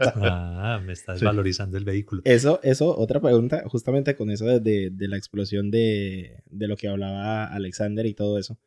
Ah, 0.00 0.80
me 0.84 0.92
estás 0.92 1.22
valorizando 1.22 1.76
el 1.76 1.84
vehículo. 1.84 2.22
Eso, 2.24 2.60
eso, 2.62 2.96
otra 2.96 3.20
pregunta, 3.20 3.64
justamente 3.68 4.16
con 4.16 4.30
eso 4.30 4.46
de, 4.46 4.90
de, 4.90 5.08
la 5.08 5.16
explosión 5.16 5.70
de, 5.70 6.42
de, 6.50 6.68
lo 6.68 6.76
que 6.76 6.88
hablaba 6.88 7.46
Alexander 7.46 8.06
y 8.06 8.14
todo 8.14 8.38
eso. 8.38 8.58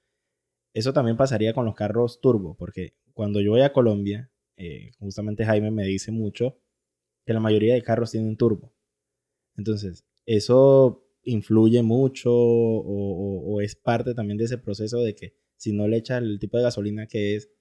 Eso 0.73 0.93
también 0.93 1.17
pasaría 1.17 1.53
con 1.53 1.65
los 1.65 1.75
carros 1.75 2.21
turbo, 2.21 2.55
porque 2.55 2.93
cuando 3.13 3.41
yo 3.41 3.51
voy 3.51 3.61
a 3.61 3.73
Colombia, 3.73 4.29
eh, 4.55 4.91
justamente 4.99 5.45
Jaime 5.45 5.71
me 5.71 5.85
dice 5.85 6.11
mucho 6.11 6.59
que 7.25 7.33
la 7.33 7.39
mayoría 7.39 7.73
de 7.73 7.81
carros 7.81 8.11
tienen 8.11 8.37
turbo. 8.37 8.73
Entonces, 9.55 10.05
eso 10.25 11.05
influye 11.23 11.81
mucho 11.83 12.31
o, 12.31 13.61
es 13.61 13.75
parte 13.75 14.13
también 14.13 14.37
de 14.37 14.45
ese 14.45 14.57
proceso 14.57 14.99
de 14.99 15.15
que 15.15 15.33
si 15.59 15.73
no 15.73 15.87
le 15.87 15.97
echa 15.97 16.17
el 16.17 16.39
tipo 16.39 16.57
de 16.57 16.63
gasolina 16.63 17.05
que 17.05 17.35
es, 17.35 17.51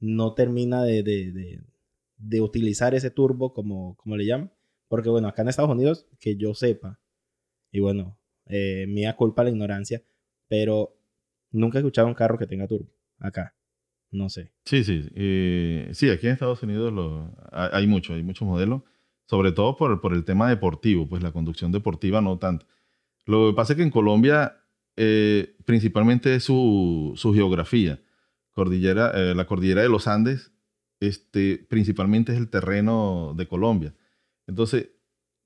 no 0.00 0.34
termina 0.34 0.82
de, 0.82 1.02
de, 1.02 2.40
utilizar 2.40 2.94
ese 2.94 3.10
turbo 3.10 3.52
como, 3.52 3.96
como 3.96 4.16
le 4.16 4.24
llaman. 4.26 4.50
Porque 4.88 5.10
bueno, 5.10 5.28
acá 5.28 5.42
en 5.42 5.48
Estados 5.48 5.70
Unidos, 5.70 6.06
que 6.18 6.36
yo 6.36 6.54
sepa, 6.54 6.98
y 7.70 7.80
bueno, 7.80 8.18
eh, 8.46 8.86
mía 8.88 9.14
culpa 9.14 9.44
la 9.44 9.50
ignorancia, 9.50 10.02
pero 10.48 10.96
nunca 11.50 11.78
he 11.78 11.80
escuchado 11.80 12.08
un 12.08 12.14
carro 12.14 12.38
que 12.38 12.46
tenga 12.46 12.66
turbo 12.66 12.90
acá. 13.18 13.54
No 14.10 14.30
sé. 14.30 14.52
Sí, 14.64 14.84
sí. 14.84 15.08
Eh, 15.14 15.90
sí, 15.92 16.08
aquí 16.08 16.26
en 16.26 16.32
Estados 16.32 16.62
Unidos 16.62 16.92
hay 17.52 17.86
mucho, 17.86 18.14
hay 18.14 18.22
muchos 18.22 18.48
modelos, 18.48 18.82
sobre 19.26 19.52
todo 19.52 19.76
por, 19.76 20.00
por 20.00 20.14
el 20.14 20.24
tema 20.24 20.48
deportivo, 20.48 21.06
pues 21.08 21.22
la 21.22 21.32
conducción 21.32 21.72
deportiva 21.72 22.22
no 22.22 22.38
tanto. 22.38 22.66
Lo 23.26 23.50
que 23.50 23.56
pasa 23.56 23.72
es 23.72 23.76
que 23.76 23.82
en 23.82 23.90
Colombia, 23.90 24.63
eh, 24.96 25.56
principalmente 25.64 26.34
es 26.34 26.44
su, 26.44 27.14
geografía. 27.34 28.00
Cordillera, 28.52 29.10
eh, 29.14 29.34
la 29.34 29.46
cordillera 29.46 29.82
de 29.82 29.88
los 29.88 30.06
Andes, 30.06 30.52
este, 31.00 31.66
principalmente 31.68 32.32
es 32.32 32.38
el 32.38 32.48
terreno 32.48 33.34
de 33.36 33.48
Colombia. 33.48 33.94
Entonces, 34.46 34.90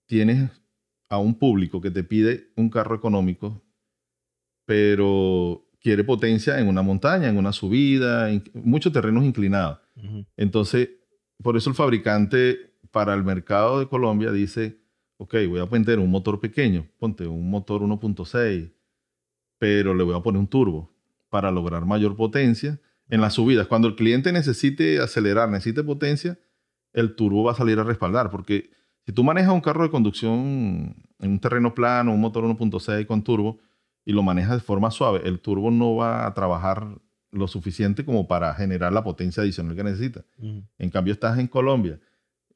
tienes 0.06 0.50
a 1.08 1.18
un 1.18 1.38
público 1.38 1.80
que 1.80 1.90
te 1.90 2.04
pide 2.04 2.52
un 2.56 2.68
carro 2.68 2.94
económico, 2.94 3.64
pero 4.66 5.66
quiere 5.80 6.04
potencia 6.04 6.58
en 6.60 6.68
una 6.68 6.82
montaña, 6.82 7.28
en 7.28 7.38
una 7.38 7.52
subida, 7.52 8.30
en 8.30 8.44
muchos 8.54 8.92
terrenos 8.92 9.24
inclinados. 9.24 9.78
Entonces, 10.36 10.90
por 11.42 11.56
eso 11.56 11.70
el 11.70 11.76
fabricante 11.76 12.74
para 12.90 13.14
el 13.14 13.24
mercado 13.24 13.80
de 13.80 13.88
Colombia 13.88 14.30
dice, 14.30 14.80
ok, 15.16 15.34
voy 15.48 15.60
a 15.60 15.66
poner 15.66 15.98
un 15.98 16.10
motor 16.10 16.40
pequeño, 16.40 16.86
ponte 16.98 17.26
un 17.26 17.50
motor 17.50 17.82
1.6, 17.82 18.72
pero 19.58 19.94
le 19.94 20.04
voy 20.04 20.16
a 20.16 20.20
poner 20.20 20.38
un 20.38 20.46
turbo 20.46 20.94
para 21.28 21.50
lograr 21.50 21.84
mayor 21.84 22.16
potencia 22.16 22.80
en 23.08 23.20
las 23.20 23.34
subidas. 23.34 23.66
Cuando 23.66 23.88
el 23.88 23.96
cliente 23.96 24.32
necesite 24.32 25.00
acelerar, 25.00 25.48
necesite 25.48 25.82
potencia, 25.82 26.38
el 26.92 27.14
turbo 27.14 27.44
va 27.44 27.52
a 27.52 27.56
salir 27.56 27.78
a 27.78 27.84
respaldar, 27.84 28.30
porque 28.30 28.70
si 29.06 29.12
tú 29.12 29.24
manejas 29.24 29.52
un 29.52 29.60
carro 29.60 29.82
de 29.82 29.90
conducción 29.90 30.96
en 31.18 31.30
un 31.30 31.38
terreno 31.40 31.74
plano, 31.74 32.12
un 32.12 32.20
motor 32.20 32.44
1.6 32.44 33.06
con 33.06 33.22
turbo, 33.22 33.58
y 34.04 34.12
lo 34.12 34.22
manejas 34.22 34.54
de 34.54 34.60
forma 34.60 34.90
suave, 34.90 35.20
el 35.24 35.40
turbo 35.40 35.70
no 35.70 35.96
va 35.96 36.26
a 36.26 36.32
trabajar 36.32 36.98
lo 37.30 37.46
suficiente 37.46 38.06
como 38.06 38.26
para 38.26 38.54
generar 38.54 38.92
la 38.92 39.04
potencia 39.04 39.42
adicional 39.42 39.76
que 39.76 39.84
necesita. 39.84 40.24
En 40.78 40.90
cambio, 40.90 41.12
estás 41.12 41.38
en 41.38 41.46
Colombia, 41.46 42.00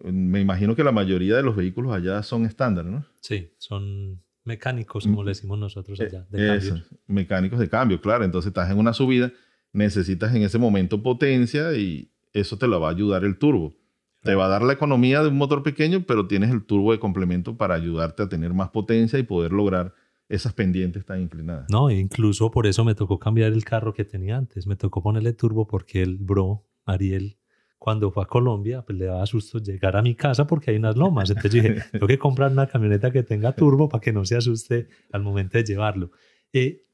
me 0.00 0.40
imagino 0.40 0.74
que 0.74 0.82
la 0.82 0.92
mayoría 0.92 1.36
de 1.36 1.42
los 1.42 1.54
vehículos 1.54 1.94
allá 1.94 2.22
son 2.22 2.46
estándar, 2.46 2.86
¿no? 2.86 3.04
Sí, 3.20 3.52
son 3.58 4.22
mecánicos, 4.44 5.04
como 5.04 5.24
le 5.24 5.30
decimos 5.30 5.58
nosotros 5.58 6.00
eh, 6.00 6.04
allá, 6.04 6.26
de 6.30 6.46
cambio. 6.46 6.84
Mecánicos 7.06 7.58
de 7.58 7.68
cambio, 7.68 8.00
claro. 8.00 8.24
Entonces 8.24 8.48
estás 8.48 8.70
en 8.70 8.78
una 8.78 8.92
subida, 8.92 9.32
necesitas 9.72 10.34
en 10.34 10.42
ese 10.42 10.58
momento 10.58 11.02
potencia 11.02 11.74
y 11.74 12.10
eso 12.32 12.58
te 12.58 12.66
lo 12.66 12.80
va 12.80 12.88
a 12.88 12.92
ayudar 12.92 13.24
el 13.24 13.38
turbo. 13.38 13.74
Te 14.22 14.34
va 14.34 14.46
a 14.46 14.48
dar 14.48 14.62
la 14.62 14.72
economía 14.72 15.22
de 15.22 15.28
un 15.28 15.36
motor 15.36 15.62
pequeño, 15.62 16.04
pero 16.06 16.28
tienes 16.28 16.50
el 16.50 16.64
turbo 16.64 16.92
de 16.92 17.00
complemento 17.00 17.56
para 17.56 17.74
ayudarte 17.74 18.22
a 18.22 18.28
tener 18.28 18.54
más 18.54 18.70
potencia 18.70 19.18
y 19.18 19.24
poder 19.24 19.52
lograr 19.52 19.94
esas 20.28 20.52
pendientes 20.52 21.04
tan 21.04 21.20
inclinadas. 21.20 21.66
No, 21.68 21.90
incluso 21.90 22.50
por 22.50 22.66
eso 22.66 22.84
me 22.84 22.94
tocó 22.94 23.18
cambiar 23.18 23.52
el 23.52 23.64
carro 23.64 23.92
que 23.92 24.04
tenía 24.04 24.36
antes. 24.36 24.66
Me 24.66 24.76
tocó 24.76 25.02
ponerle 25.02 25.32
turbo 25.32 25.66
porque 25.66 26.02
el 26.02 26.18
bro, 26.18 26.64
Ariel, 26.86 27.36
cuando 27.82 28.12
fue 28.12 28.22
a 28.22 28.26
Colombia, 28.26 28.82
pues 28.82 28.96
le 28.96 29.06
daba 29.06 29.26
susto 29.26 29.58
llegar 29.58 29.96
a 29.96 30.02
mi 30.02 30.14
casa 30.14 30.46
porque 30.46 30.70
hay 30.70 30.76
unas 30.76 30.96
lomas. 30.96 31.30
Entonces 31.30 31.50
dije, 31.50 31.82
tengo 31.90 32.06
que 32.06 32.16
comprar 32.16 32.52
una 32.52 32.68
camioneta 32.68 33.10
que 33.10 33.24
tenga 33.24 33.56
turbo 33.56 33.88
para 33.88 34.00
que 34.00 34.12
no 34.12 34.24
se 34.24 34.36
asuste 34.36 34.86
al 35.10 35.24
momento 35.24 35.58
de 35.58 35.64
llevarlo. 35.64 36.12
Eh, 36.52 36.84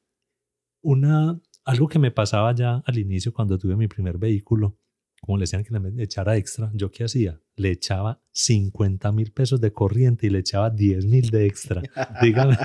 una, 0.81 1.39
algo 1.67 1.89
que 1.89 1.99
me 1.99 2.11
pasaba 2.11 2.55
ya 2.55 2.83
al 2.87 2.97
inicio 2.97 3.35
cuando 3.35 3.59
tuve 3.59 3.77
mi 3.77 3.87
primer 3.87 4.17
vehículo, 4.17 4.79
como 5.21 5.37
le 5.37 5.43
decían 5.43 5.63
que 5.63 5.79
le 5.79 6.03
echara 6.03 6.39
extra, 6.39 6.71
¿yo 6.73 6.91
qué 6.91 7.05
hacía? 7.05 7.39
Le 7.55 7.71
echaba 7.71 8.23
50 8.33 9.13
mil 9.13 9.31
pesos 9.33 9.61
de 9.61 9.75
corriente 9.75 10.27
y 10.27 10.31
le 10.31 10.39
echaba 10.39 10.71
10 10.71 11.05
mil 11.05 11.29
de 11.29 11.45
extra. 11.45 11.83
dígame, 12.23 12.57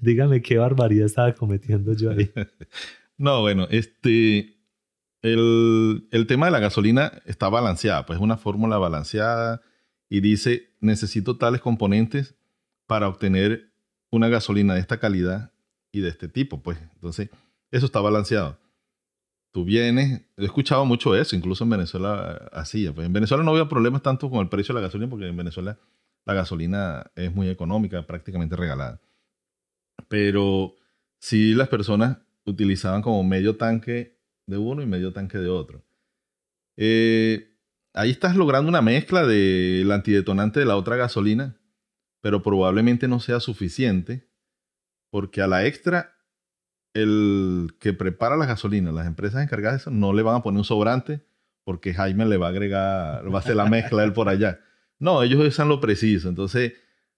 dígame 0.00 0.40
qué 0.40 0.56
barbaridad 0.56 1.06
estaba 1.06 1.34
cometiendo 1.34 1.94
yo 1.94 2.12
ahí. 2.12 2.30
No, 3.18 3.42
bueno, 3.42 3.66
este, 3.70 4.59
el, 5.22 6.08
el, 6.10 6.26
tema 6.26 6.46
de 6.46 6.52
la 6.52 6.60
gasolina 6.60 7.12
está 7.26 7.48
balanceada, 7.48 8.06
pues 8.06 8.18
es 8.18 8.22
una 8.22 8.36
fórmula 8.36 8.78
balanceada 8.78 9.60
y 10.08 10.20
dice, 10.20 10.70
necesito 10.80 11.36
tales 11.36 11.60
componentes 11.60 12.34
para 12.86 13.08
obtener 13.08 13.70
una 14.10 14.28
gasolina 14.28 14.74
de 14.74 14.80
esta 14.80 14.98
calidad 14.98 15.52
y 15.92 16.00
de 16.00 16.08
este 16.08 16.28
tipo, 16.28 16.62
pues 16.62 16.78
entonces 16.94 17.30
eso 17.70 17.86
está 17.86 18.00
balanceado. 18.00 18.58
Tú 19.52 19.64
vienes, 19.64 20.22
he 20.36 20.44
escuchado 20.44 20.84
mucho 20.84 21.16
eso, 21.16 21.34
incluso 21.34 21.64
en 21.64 21.70
Venezuela 21.70 22.48
así, 22.52 22.88
pues 22.90 23.06
en 23.06 23.12
Venezuela 23.12 23.42
no 23.42 23.50
había 23.50 23.68
problemas 23.68 24.02
tanto 24.02 24.30
con 24.30 24.40
el 24.40 24.48
precio 24.48 24.74
de 24.74 24.80
la 24.80 24.86
gasolina 24.86 25.10
porque 25.10 25.26
en 25.26 25.36
Venezuela 25.36 25.78
la 26.24 26.34
gasolina 26.34 27.10
es 27.16 27.34
muy 27.34 27.48
económica, 27.48 28.06
prácticamente 28.06 28.56
regalada. 28.56 29.00
Pero 30.08 30.76
sí 31.18 31.54
las 31.54 31.68
personas 31.68 32.18
utilizaban 32.44 33.02
como 33.02 33.22
medio 33.24 33.56
tanque 33.56 34.19
de 34.50 34.58
uno 34.58 34.82
y 34.82 34.86
medio 34.86 35.12
tanque 35.12 35.38
de 35.38 35.48
otro. 35.48 35.82
Eh, 36.76 37.56
ahí 37.94 38.10
estás 38.10 38.36
logrando 38.36 38.68
una 38.68 38.82
mezcla 38.82 39.26
del 39.26 39.90
antidetonante 39.90 40.60
de 40.60 40.66
la 40.66 40.76
otra 40.76 40.96
gasolina 40.96 41.56
pero 42.20 42.42
probablemente 42.42 43.08
no 43.08 43.20
sea 43.20 43.40
suficiente 43.40 44.28
porque 45.10 45.42
a 45.42 45.46
la 45.46 45.66
extra 45.66 46.16
el 46.92 47.74
que 47.78 47.92
prepara 47.92 48.36
la 48.36 48.46
gasolina, 48.46 48.92
las 48.92 49.06
empresas 49.06 49.42
encargadas 49.42 49.78
de 49.78 49.82
eso, 49.82 49.90
no 49.90 50.12
le 50.12 50.22
van 50.22 50.36
a 50.36 50.42
poner 50.42 50.58
un 50.58 50.64
sobrante 50.64 51.24
porque 51.64 51.94
Jaime 51.94 52.26
le 52.26 52.36
va 52.36 52.46
a 52.46 52.50
agregar, 52.50 53.32
va 53.32 53.38
a 53.38 53.40
hacer 53.40 53.56
la 53.56 53.66
mezcla 53.66 54.02
él 54.02 54.12
por 54.12 54.28
allá. 54.28 54.60
No, 54.98 55.22
ellos 55.22 55.46
usan 55.46 55.68
lo 55.68 55.80
preciso. 55.80 56.28
Entonces, 56.28 56.74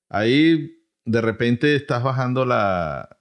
ahí 0.08 0.84
de 1.04 1.20
repente 1.20 1.74
estás 1.74 2.02
bajando 2.02 2.44
la, 2.44 3.18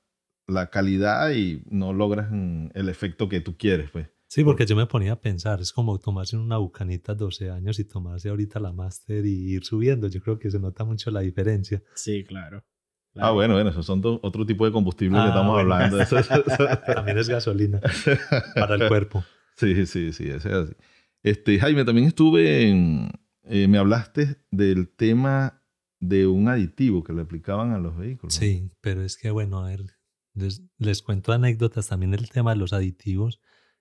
la 0.52 0.70
calidad 0.70 1.32
y 1.32 1.64
no 1.70 1.94
logras 1.94 2.32
el 2.32 2.90
efecto 2.90 3.30
que 3.30 3.42
tú 3.42 3.58
quieres, 3.58 3.90
pues. 3.92 4.08
Sí, 4.28 4.46
porque 4.46 4.66
yo 4.66 4.78
me 4.78 4.86
ponía 4.86 5.14
a 5.14 5.20
pensar, 5.20 5.60
es 5.60 5.74
como 5.74 6.00
tomarse 6.00 6.38
una 6.38 6.58
bucanita 6.58 7.14
12 7.14 7.50
años 7.50 7.80
y 7.80 7.84
tomarse 7.84 8.30
ahorita 8.30 8.62
la 8.62 8.72
máster 8.72 9.26
y 9.26 9.54
ir 9.54 9.66
subiendo. 9.66 10.08
Yo 10.08 10.22
creo 10.22 10.40
que 10.40 10.50
se 10.50 10.58
nota 10.58 10.86
mucho 10.86 11.12
la 11.12 11.20
diferencia. 11.20 11.84
Sí, 11.96 12.24
claro. 12.24 12.64
Ah, 13.16 13.32
bueno, 13.32 13.56
bueno, 13.56 13.72
esos 13.72 13.86
son 13.86 14.02
otro 14.22 14.46
tipo 14.46 14.66
de 14.66 14.72
combustible 14.72 15.18
que 15.18 15.24
ah, 15.24 15.28
estamos 15.28 15.60
hablando. 15.60 15.98
también 16.96 17.18
es 17.18 17.28
gasolina 17.28 17.82
para 18.56 18.76
el 18.76 18.88
cuerpo. 18.88 19.26
Sí, 19.58 19.86
sí, 19.86 20.14
sí, 20.14 20.30
es 20.30 20.46
así. 20.46 20.74
Este, 21.24 21.60
Jaime, 21.60 21.84
también 21.84 22.08
estuve 22.08 22.70
en, 22.70 23.12
eh, 23.44 23.68
me 23.68 23.78
hablaste 23.78 24.38
del 24.50 24.88
tema 24.88 25.62
de 26.00 26.26
un 26.26 26.48
aditivo 26.48 27.04
que 27.04 27.14
le 27.14 27.22
aplicaban 27.22 27.72
a 27.72 27.80
los 27.80 27.98
vehículos. 27.98 28.34
Sí, 28.34 28.72
pero 28.82 29.04
es 29.04 29.18
que, 29.18 29.30
bueno, 29.30 29.60
a 29.60 29.68
ver, 29.68 29.82
les, 30.34 30.64
les 30.78 31.02
cuento 31.02 31.34
anécdotas 31.34 31.88
también 31.88 32.12
del 32.12 32.30
tema 32.30 32.52
de 32.52 32.58
los 32.58 32.74
aditivos 32.74 33.40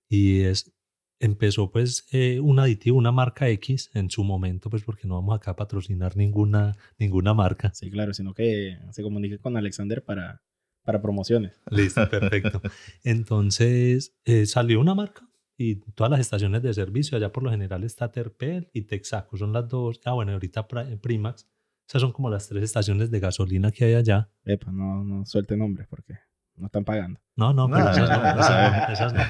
y 0.08 0.42
es 0.42 0.72
empezó 1.20 1.70
pues 1.70 2.06
eh, 2.12 2.40
un 2.40 2.58
aditivo, 2.58 2.96
una 2.96 3.12
marca 3.12 3.48
X 3.50 3.90
en 3.94 4.10
su 4.10 4.24
momento, 4.24 4.70
pues 4.70 4.82
porque 4.82 5.06
no 5.06 5.14
vamos 5.16 5.36
acá 5.36 5.52
a 5.52 5.56
patrocinar 5.56 6.16
ninguna, 6.16 6.76
ninguna 6.98 7.34
marca. 7.34 7.72
Sí, 7.74 7.90
claro, 7.90 8.14
sino 8.14 8.34
que 8.34 8.78
se 8.90 9.02
comunique 9.02 9.38
con 9.38 9.56
Alexander 9.56 10.02
para, 10.02 10.42
para 10.82 11.00
promociones. 11.00 11.60
Listo, 11.70 12.08
perfecto. 12.08 12.62
Entonces 13.04 14.16
eh, 14.24 14.46
salió 14.46 14.80
una 14.80 14.94
marca 14.94 15.28
y 15.58 15.76
todas 15.76 16.10
las 16.10 16.20
estaciones 16.20 16.62
de 16.62 16.72
servicio, 16.72 17.18
allá 17.18 17.30
por 17.32 17.42
lo 17.42 17.50
general 17.50 17.84
está 17.84 18.10
Terpel 18.10 18.70
y 18.72 18.82
Texaco, 18.82 19.36
son 19.36 19.52
las 19.52 19.68
dos, 19.68 20.00
ah 20.06 20.14
bueno, 20.14 20.32
ahorita 20.32 20.66
Primax, 20.66 21.46
esas 21.86 22.00
son 22.00 22.12
como 22.12 22.30
las 22.30 22.48
tres 22.48 22.64
estaciones 22.64 23.10
de 23.10 23.20
gasolina 23.20 23.70
que 23.70 23.84
hay 23.84 23.94
allá. 23.94 24.30
Epa, 24.44 24.72
no, 24.72 25.04
no 25.04 25.26
suelte 25.26 25.58
nombres 25.58 25.86
porque 25.86 26.14
no 26.60 26.66
están 26.66 26.84
pagando. 26.84 27.20
No, 27.36 27.52
no, 27.52 27.68
pero 27.68 27.90
esas 27.90 28.08
no, 28.08 28.92
esas 28.92 29.14
no. 29.14 29.20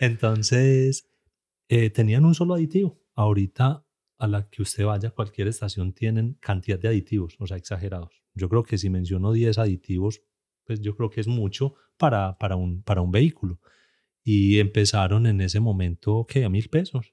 Entonces, 0.00 1.08
eh, 1.68 1.90
tenían 1.90 2.24
un 2.24 2.34
solo 2.34 2.54
aditivo. 2.54 3.00
Ahorita 3.14 3.84
a 4.18 4.26
la 4.26 4.48
que 4.48 4.62
usted 4.62 4.84
vaya, 4.84 5.10
cualquier 5.10 5.48
estación 5.48 5.92
tienen 5.92 6.34
cantidad 6.40 6.78
de 6.78 6.88
aditivos, 6.88 7.36
o 7.40 7.46
sea, 7.46 7.56
exagerados. 7.56 8.22
Yo 8.34 8.48
creo 8.48 8.62
que 8.62 8.78
si 8.78 8.88
menciono 8.88 9.32
10 9.32 9.58
aditivos, 9.58 10.22
pues 10.64 10.80
yo 10.80 10.94
creo 10.96 11.10
que 11.10 11.20
es 11.20 11.26
mucho 11.26 11.74
para, 11.96 12.38
para, 12.38 12.56
un, 12.56 12.82
para 12.82 13.00
un 13.00 13.10
vehículo. 13.10 13.58
Y 14.22 14.60
empezaron 14.60 15.26
en 15.26 15.40
ese 15.40 15.58
momento 15.60 16.24
que 16.28 16.44
a 16.44 16.48
mil 16.48 16.68
pesos 16.68 17.12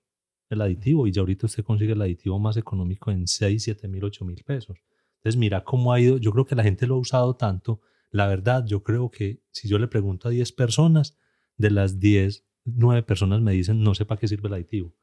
el 0.50 0.62
aditivo 0.62 1.08
y 1.08 1.12
ya 1.12 1.22
ahorita 1.22 1.48
usted 1.48 1.64
consigue 1.64 1.94
el 1.94 2.02
aditivo 2.02 2.40
más 2.40 2.58
económico 2.58 3.12
en 3.12 3.28
6, 3.28 3.64
7 3.64 3.88
mil, 3.88 4.04
8 4.04 4.26
mil 4.26 4.44
pesos. 4.44 4.80
Entonces 5.18 5.38
mira 5.38 5.64
cómo 5.64 5.94
ha 5.94 6.00
ido, 6.00 6.18
yo 6.18 6.32
creo 6.32 6.46
que 6.46 6.56
la 6.56 6.64
gente 6.64 6.88
lo 6.88 6.96
ha 6.96 7.00
usado 7.00 7.36
tanto. 7.36 7.82
La 8.12 8.28
verdad, 8.28 8.66
yo 8.66 8.84
creo 8.84 9.12
que 9.12 9.42
si 9.52 9.68
yo 9.68 9.80
le 9.80 9.88
pregunto 9.88 10.28
a 10.28 10.32
10 10.32 10.52
personas, 10.54 11.18
de 11.60 11.70
las 11.70 12.00
10, 12.00 12.44
nueve 12.66 13.04
personas 13.04 13.42
me 13.42 13.52
dicen, 13.52 13.84
no 13.84 13.94
sé 13.94 14.06
para 14.06 14.20
qué 14.20 14.28
sirve 14.28 14.48
el 14.48 14.56
aditivo. 14.56 14.96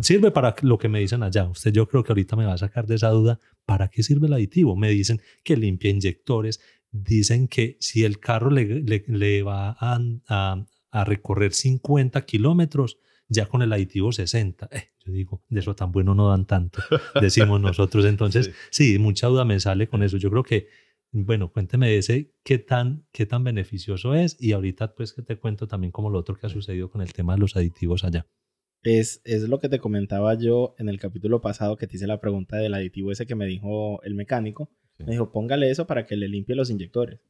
Sirve 0.00 0.30
para 0.30 0.54
lo 0.62 0.78
que 0.78 0.88
me 0.88 1.00
dicen 1.00 1.22
allá. 1.22 1.44
Usted 1.44 1.72
yo 1.72 1.88
creo 1.88 2.04
que 2.04 2.12
ahorita 2.12 2.36
me 2.36 2.46
va 2.46 2.54
a 2.54 2.58
sacar 2.58 2.86
de 2.86 2.94
esa 2.94 3.10
duda. 3.10 3.40
¿Para 3.66 3.88
qué 3.88 4.02
sirve 4.02 4.28
el 4.28 4.32
aditivo? 4.32 4.76
Me 4.76 4.90
dicen 4.90 5.20
que 5.42 5.56
limpia 5.56 5.90
inyectores. 5.90 6.60
Dicen 6.90 7.48
que 7.48 7.76
si 7.80 8.04
el 8.04 8.20
carro 8.20 8.50
le, 8.50 8.64
le, 9.06 9.42
va 9.42 9.76
a, 9.78 9.98
a, 10.28 11.04
recorrer 11.04 11.52
50 11.52 12.24
kilómetros, 12.24 12.98
ya 13.28 13.46
con 13.46 13.62
el 13.62 13.72
aditivo 13.72 14.12
60. 14.12 14.68
Eh, 14.70 14.90
yo 15.04 15.12
digo, 15.12 15.42
de 15.48 15.60
eso 15.60 15.74
tan 15.74 15.90
bueno 15.90 16.14
no 16.14 16.28
dan 16.28 16.46
tanto, 16.46 16.80
decimos 17.20 17.60
nosotros. 17.60 18.04
Entonces, 18.04 18.52
sí, 18.70 18.98
mucha 18.98 19.26
duda 19.26 19.44
me 19.44 19.58
sale 19.58 19.88
con 19.88 20.04
eso. 20.04 20.16
Yo 20.18 20.30
creo 20.30 20.44
que 20.44 20.68
bueno, 21.12 21.52
cuénteme 21.52 21.96
ese 21.96 22.34
qué 22.44 22.58
tan, 22.58 23.06
qué 23.12 23.26
tan 23.26 23.44
beneficioso 23.44 24.14
es 24.14 24.36
y 24.40 24.52
ahorita 24.52 24.94
pues 24.94 25.12
que 25.12 25.22
te 25.22 25.38
cuento 25.38 25.66
también 25.66 25.90
como 25.90 26.10
lo 26.10 26.18
otro 26.18 26.36
que 26.36 26.46
ha 26.46 26.50
sucedido 26.50 26.90
con 26.90 27.00
el 27.00 27.12
tema 27.12 27.34
de 27.34 27.40
los 27.40 27.56
aditivos 27.56 28.04
allá. 28.04 28.26
Es, 28.82 29.20
es 29.24 29.48
lo 29.48 29.58
que 29.58 29.68
te 29.68 29.80
comentaba 29.80 30.34
yo 30.34 30.74
en 30.78 30.88
el 30.88 31.00
capítulo 31.00 31.40
pasado 31.40 31.76
que 31.76 31.86
te 31.86 31.96
hice 31.96 32.06
la 32.06 32.20
pregunta 32.20 32.56
del 32.56 32.74
aditivo 32.74 33.10
ese 33.10 33.26
que 33.26 33.34
me 33.34 33.46
dijo 33.46 34.02
el 34.02 34.14
mecánico. 34.14 34.70
Me 34.98 35.12
dijo, 35.12 35.30
póngale 35.30 35.70
eso 35.70 35.86
para 35.86 36.06
que 36.06 36.16
le 36.16 36.28
limpie 36.28 36.56
los 36.56 36.70
inyectores. 36.70 37.20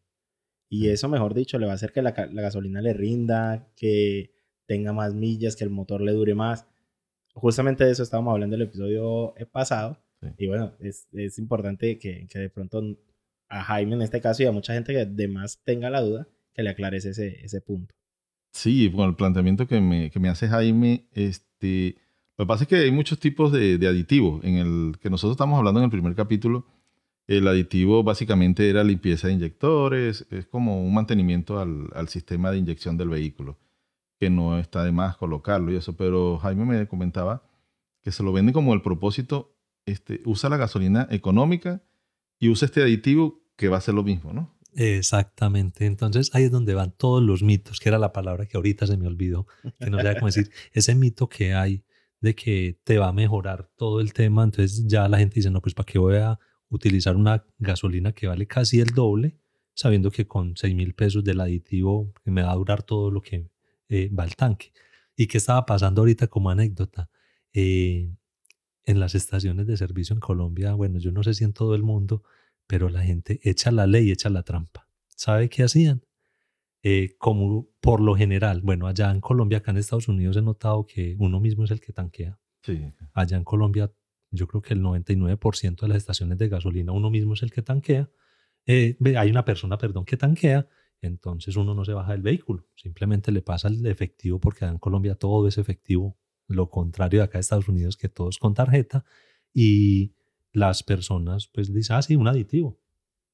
Y 0.70 0.88
eso, 0.88 1.08
mejor 1.08 1.34
dicho, 1.34 1.58
le 1.58 1.66
va 1.66 1.72
a 1.72 1.74
hacer 1.74 1.92
que 1.92 2.02
la, 2.02 2.12
gasolina 2.12 2.80
le 2.80 2.92
rinda, 2.92 3.70
que 3.76 4.32
tenga 4.66 4.92
más 4.92 5.14
millas, 5.14 5.56
que 5.56 5.64
el 5.64 5.70
motor 5.70 6.00
le 6.00 6.12
dure 6.12 6.34
más. 6.34 6.66
Justamente 7.34 7.84
de 7.84 7.92
eso 7.92 8.02
estábamos 8.02 8.32
hablando 8.32 8.56
en 8.56 8.62
el 8.62 8.68
episodio 8.68 9.34
pasado. 9.52 9.98
Y 10.36 10.46
bueno, 10.46 10.74
es, 10.80 11.08
es 11.12 11.38
importante 11.38 11.98
que, 11.98 12.26
que, 12.28 12.38
de 12.38 12.50
pronto 12.50 12.82
a 13.48 13.62
Jaime 13.62 13.94
en 13.94 14.02
este 14.02 14.20
caso 14.20 14.42
y 14.42 14.46
a 14.46 14.52
mucha 14.52 14.74
gente 14.74 14.92
que 14.92 15.00
además 15.00 15.60
tenga 15.64 15.90
la 15.90 16.00
duda, 16.00 16.28
que 16.54 16.62
le 16.62 16.70
aclares 16.70 17.04
ese, 17.04 17.44
ese 17.44 17.60
punto. 17.60 17.94
Sí, 18.52 18.90
con 18.94 19.08
el 19.08 19.14
planteamiento 19.14 19.66
que 19.66 19.80
me, 19.80 20.10
que 20.10 20.18
me 20.18 20.28
hace 20.28 20.48
Jaime, 20.48 21.06
este, 21.12 21.96
lo 22.36 22.44
que 22.44 22.48
pasa 22.48 22.64
es 22.64 22.68
que 22.68 22.76
hay 22.76 22.90
muchos 22.90 23.18
tipos 23.18 23.52
de, 23.52 23.78
de, 23.78 23.86
aditivos. 23.86 24.42
En 24.44 24.56
el 24.56 24.98
que 25.00 25.10
nosotros 25.10 25.32
estamos 25.32 25.58
hablando 25.58 25.80
en 25.80 25.84
el 25.84 25.90
primer 25.90 26.14
capítulo, 26.14 26.66
el 27.26 27.46
aditivo 27.46 28.02
básicamente 28.02 28.70
era 28.70 28.82
limpieza 28.82 29.28
de 29.28 29.34
inyectores, 29.34 30.26
es 30.30 30.46
como 30.46 30.82
un 30.82 30.94
mantenimiento 30.94 31.60
al, 31.60 31.88
al 31.94 32.08
sistema 32.08 32.50
de 32.50 32.58
inyección 32.58 32.96
del 32.96 33.10
vehículo, 33.10 33.58
que 34.18 34.30
no 34.30 34.58
está 34.58 34.82
de 34.82 34.92
más 34.92 35.16
colocarlo 35.16 35.70
y 35.70 35.76
eso, 35.76 35.96
pero 35.96 36.38
Jaime 36.38 36.64
me 36.64 36.88
comentaba 36.88 37.42
que 38.02 38.12
se 38.12 38.22
lo 38.22 38.32
vende 38.32 38.52
como 38.52 38.72
el 38.72 38.80
propósito, 38.80 39.54
este, 39.84 40.22
usa 40.24 40.48
la 40.48 40.56
gasolina 40.56 41.06
económica 41.10 41.82
y 42.38 42.48
usa 42.48 42.66
este 42.66 42.82
aditivo 42.82 43.42
que 43.56 43.68
va 43.68 43.78
a 43.78 43.80
ser 43.80 43.94
lo 43.94 44.04
mismo, 44.04 44.32
¿no? 44.32 44.58
Exactamente. 44.74 45.86
Entonces 45.86 46.30
ahí 46.34 46.44
es 46.44 46.50
donde 46.50 46.74
van 46.74 46.92
todos 46.92 47.22
los 47.22 47.42
mitos, 47.42 47.80
que 47.80 47.88
era 47.88 47.98
la 47.98 48.12
palabra 48.12 48.46
que 48.46 48.56
ahorita 48.56 48.86
se 48.86 48.96
me 48.96 49.06
olvidó, 49.06 49.46
que 49.80 49.90
no 49.90 50.00
sé 50.00 50.14
cómo 50.14 50.26
decir. 50.26 50.50
Ese 50.72 50.94
mito 50.94 51.28
que 51.28 51.54
hay 51.54 51.84
de 52.20 52.34
que 52.34 52.78
te 52.84 52.98
va 52.98 53.08
a 53.08 53.12
mejorar 53.12 53.70
todo 53.76 54.00
el 54.00 54.12
tema. 54.12 54.44
Entonces 54.44 54.86
ya 54.86 55.08
la 55.08 55.18
gente 55.18 55.36
dice, 55.36 55.50
no, 55.50 55.60
pues 55.60 55.74
¿para 55.74 55.86
qué 55.86 55.98
voy 55.98 56.16
a 56.16 56.38
utilizar 56.68 57.16
una 57.16 57.44
gasolina 57.58 58.12
que 58.12 58.26
vale 58.26 58.46
casi 58.46 58.80
el 58.80 58.88
doble, 58.90 59.38
sabiendo 59.74 60.10
que 60.10 60.26
con 60.26 60.56
6 60.56 60.74
mil 60.74 60.94
pesos 60.94 61.24
del 61.24 61.40
aditivo 61.40 62.12
me 62.24 62.42
va 62.42 62.52
a 62.52 62.56
durar 62.56 62.82
todo 62.82 63.10
lo 63.10 63.20
que 63.20 63.50
eh, 63.88 64.10
va 64.10 64.24
al 64.24 64.36
tanque? 64.36 64.72
¿Y 65.16 65.26
qué 65.26 65.38
estaba 65.38 65.66
pasando 65.66 66.02
ahorita 66.02 66.28
como 66.28 66.50
anécdota? 66.50 67.10
Eh, 67.52 68.12
en 68.88 69.00
las 69.00 69.14
estaciones 69.14 69.66
de 69.66 69.76
servicio 69.76 70.14
en 70.14 70.20
Colombia, 70.20 70.72
bueno, 70.72 70.98
yo 70.98 71.12
no 71.12 71.22
sé 71.22 71.34
si 71.34 71.44
en 71.44 71.52
todo 71.52 71.74
el 71.74 71.82
mundo, 71.82 72.22
pero 72.66 72.88
la 72.88 73.02
gente 73.02 73.38
echa 73.42 73.70
la 73.70 73.86
ley, 73.86 74.10
echa 74.10 74.30
la 74.30 74.42
trampa. 74.42 74.88
¿Sabe 75.08 75.50
qué 75.50 75.62
hacían? 75.62 76.02
Eh, 76.82 77.16
como 77.18 77.68
por 77.80 78.00
lo 78.00 78.14
general, 78.16 78.62
bueno, 78.62 78.86
allá 78.86 79.10
en 79.10 79.20
Colombia, 79.20 79.58
acá 79.58 79.72
en 79.72 79.76
Estados 79.76 80.08
Unidos 80.08 80.38
he 80.38 80.42
notado 80.42 80.86
que 80.86 81.16
uno 81.18 81.38
mismo 81.38 81.64
es 81.64 81.70
el 81.70 81.80
que 81.80 81.92
tanquea. 81.92 82.38
Sí. 82.62 82.80
Allá 83.12 83.36
en 83.36 83.44
Colombia, 83.44 83.92
yo 84.30 84.46
creo 84.46 84.62
que 84.62 84.72
el 84.72 84.80
99% 84.80 85.82
de 85.82 85.88
las 85.88 85.98
estaciones 85.98 86.38
de 86.38 86.48
gasolina 86.48 86.92
uno 86.92 87.10
mismo 87.10 87.34
es 87.34 87.42
el 87.42 87.52
que 87.52 87.60
tanquea. 87.60 88.08
Eh, 88.64 88.96
hay 89.18 89.30
una 89.30 89.44
persona, 89.44 89.76
perdón, 89.76 90.06
que 90.06 90.16
tanquea, 90.16 90.66
entonces 91.02 91.56
uno 91.56 91.74
no 91.74 91.84
se 91.84 91.92
baja 91.92 92.12
del 92.12 92.22
vehículo, 92.22 92.66
simplemente 92.74 93.32
le 93.32 93.42
pasa 93.42 93.68
el 93.68 93.84
efectivo 93.84 94.40
porque 94.40 94.64
allá 94.64 94.72
en 94.72 94.78
Colombia 94.78 95.14
todo 95.14 95.46
es 95.46 95.58
efectivo 95.58 96.16
lo 96.48 96.70
contrario 96.70 97.20
de 97.20 97.24
acá 97.24 97.38
de 97.38 97.42
Estados 97.42 97.68
Unidos, 97.68 97.96
que 97.96 98.08
todos 98.08 98.38
con 98.38 98.54
tarjeta, 98.54 99.04
y 99.52 100.14
las 100.52 100.82
personas 100.82 101.46
pues 101.46 101.72
dicen, 101.72 101.96
ah, 101.96 102.02
sí, 102.02 102.16
un 102.16 102.26
aditivo. 102.26 102.80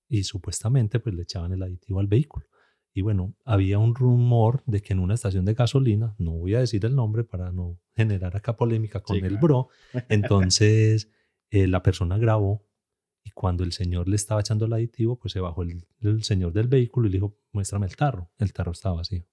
Y 0.08 0.24
supuestamente 0.24 1.00
pues 1.00 1.14
le 1.14 1.22
echaban 1.22 1.52
el 1.52 1.62
aditivo 1.62 2.00
al 2.00 2.06
vehículo. 2.06 2.46
Y 2.92 3.02
bueno, 3.02 3.34
había 3.44 3.78
un 3.78 3.94
rumor 3.94 4.62
de 4.66 4.80
que 4.80 4.92
en 4.92 5.00
una 5.00 5.14
estación 5.14 5.44
de 5.44 5.54
gasolina, 5.54 6.14
no 6.18 6.32
voy 6.32 6.54
a 6.54 6.60
decir 6.60 6.84
el 6.84 6.94
nombre 6.94 7.24
para 7.24 7.50
no 7.50 7.80
generar 7.96 8.36
acá 8.36 8.56
polémica 8.56 9.00
con 9.00 9.16
el 9.16 9.36
bro, 9.38 9.68
entonces 10.08 11.10
eh, 11.50 11.66
la 11.66 11.82
persona 11.82 12.18
grabó 12.18 12.64
y 13.24 13.30
cuando 13.30 13.64
el 13.64 13.72
señor 13.72 14.08
le 14.08 14.16
estaba 14.16 14.40
echando 14.40 14.66
el 14.66 14.72
aditivo, 14.72 15.18
pues 15.18 15.32
se 15.32 15.40
bajó 15.40 15.62
el, 15.62 15.84
el, 16.02 16.22
señor 16.22 16.52
del 16.52 16.68
vehículo 16.68 17.08
y 17.08 17.10
le 17.10 17.16
dijo, 17.16 17.36
muéstrame 17.52 17.86
el 17.86 17.96
tarro. 17.96 18.30
El 18.38 18.52
tarro 18.52 18.72
estaba 18.72 18.96
vacío. 18.96 19.24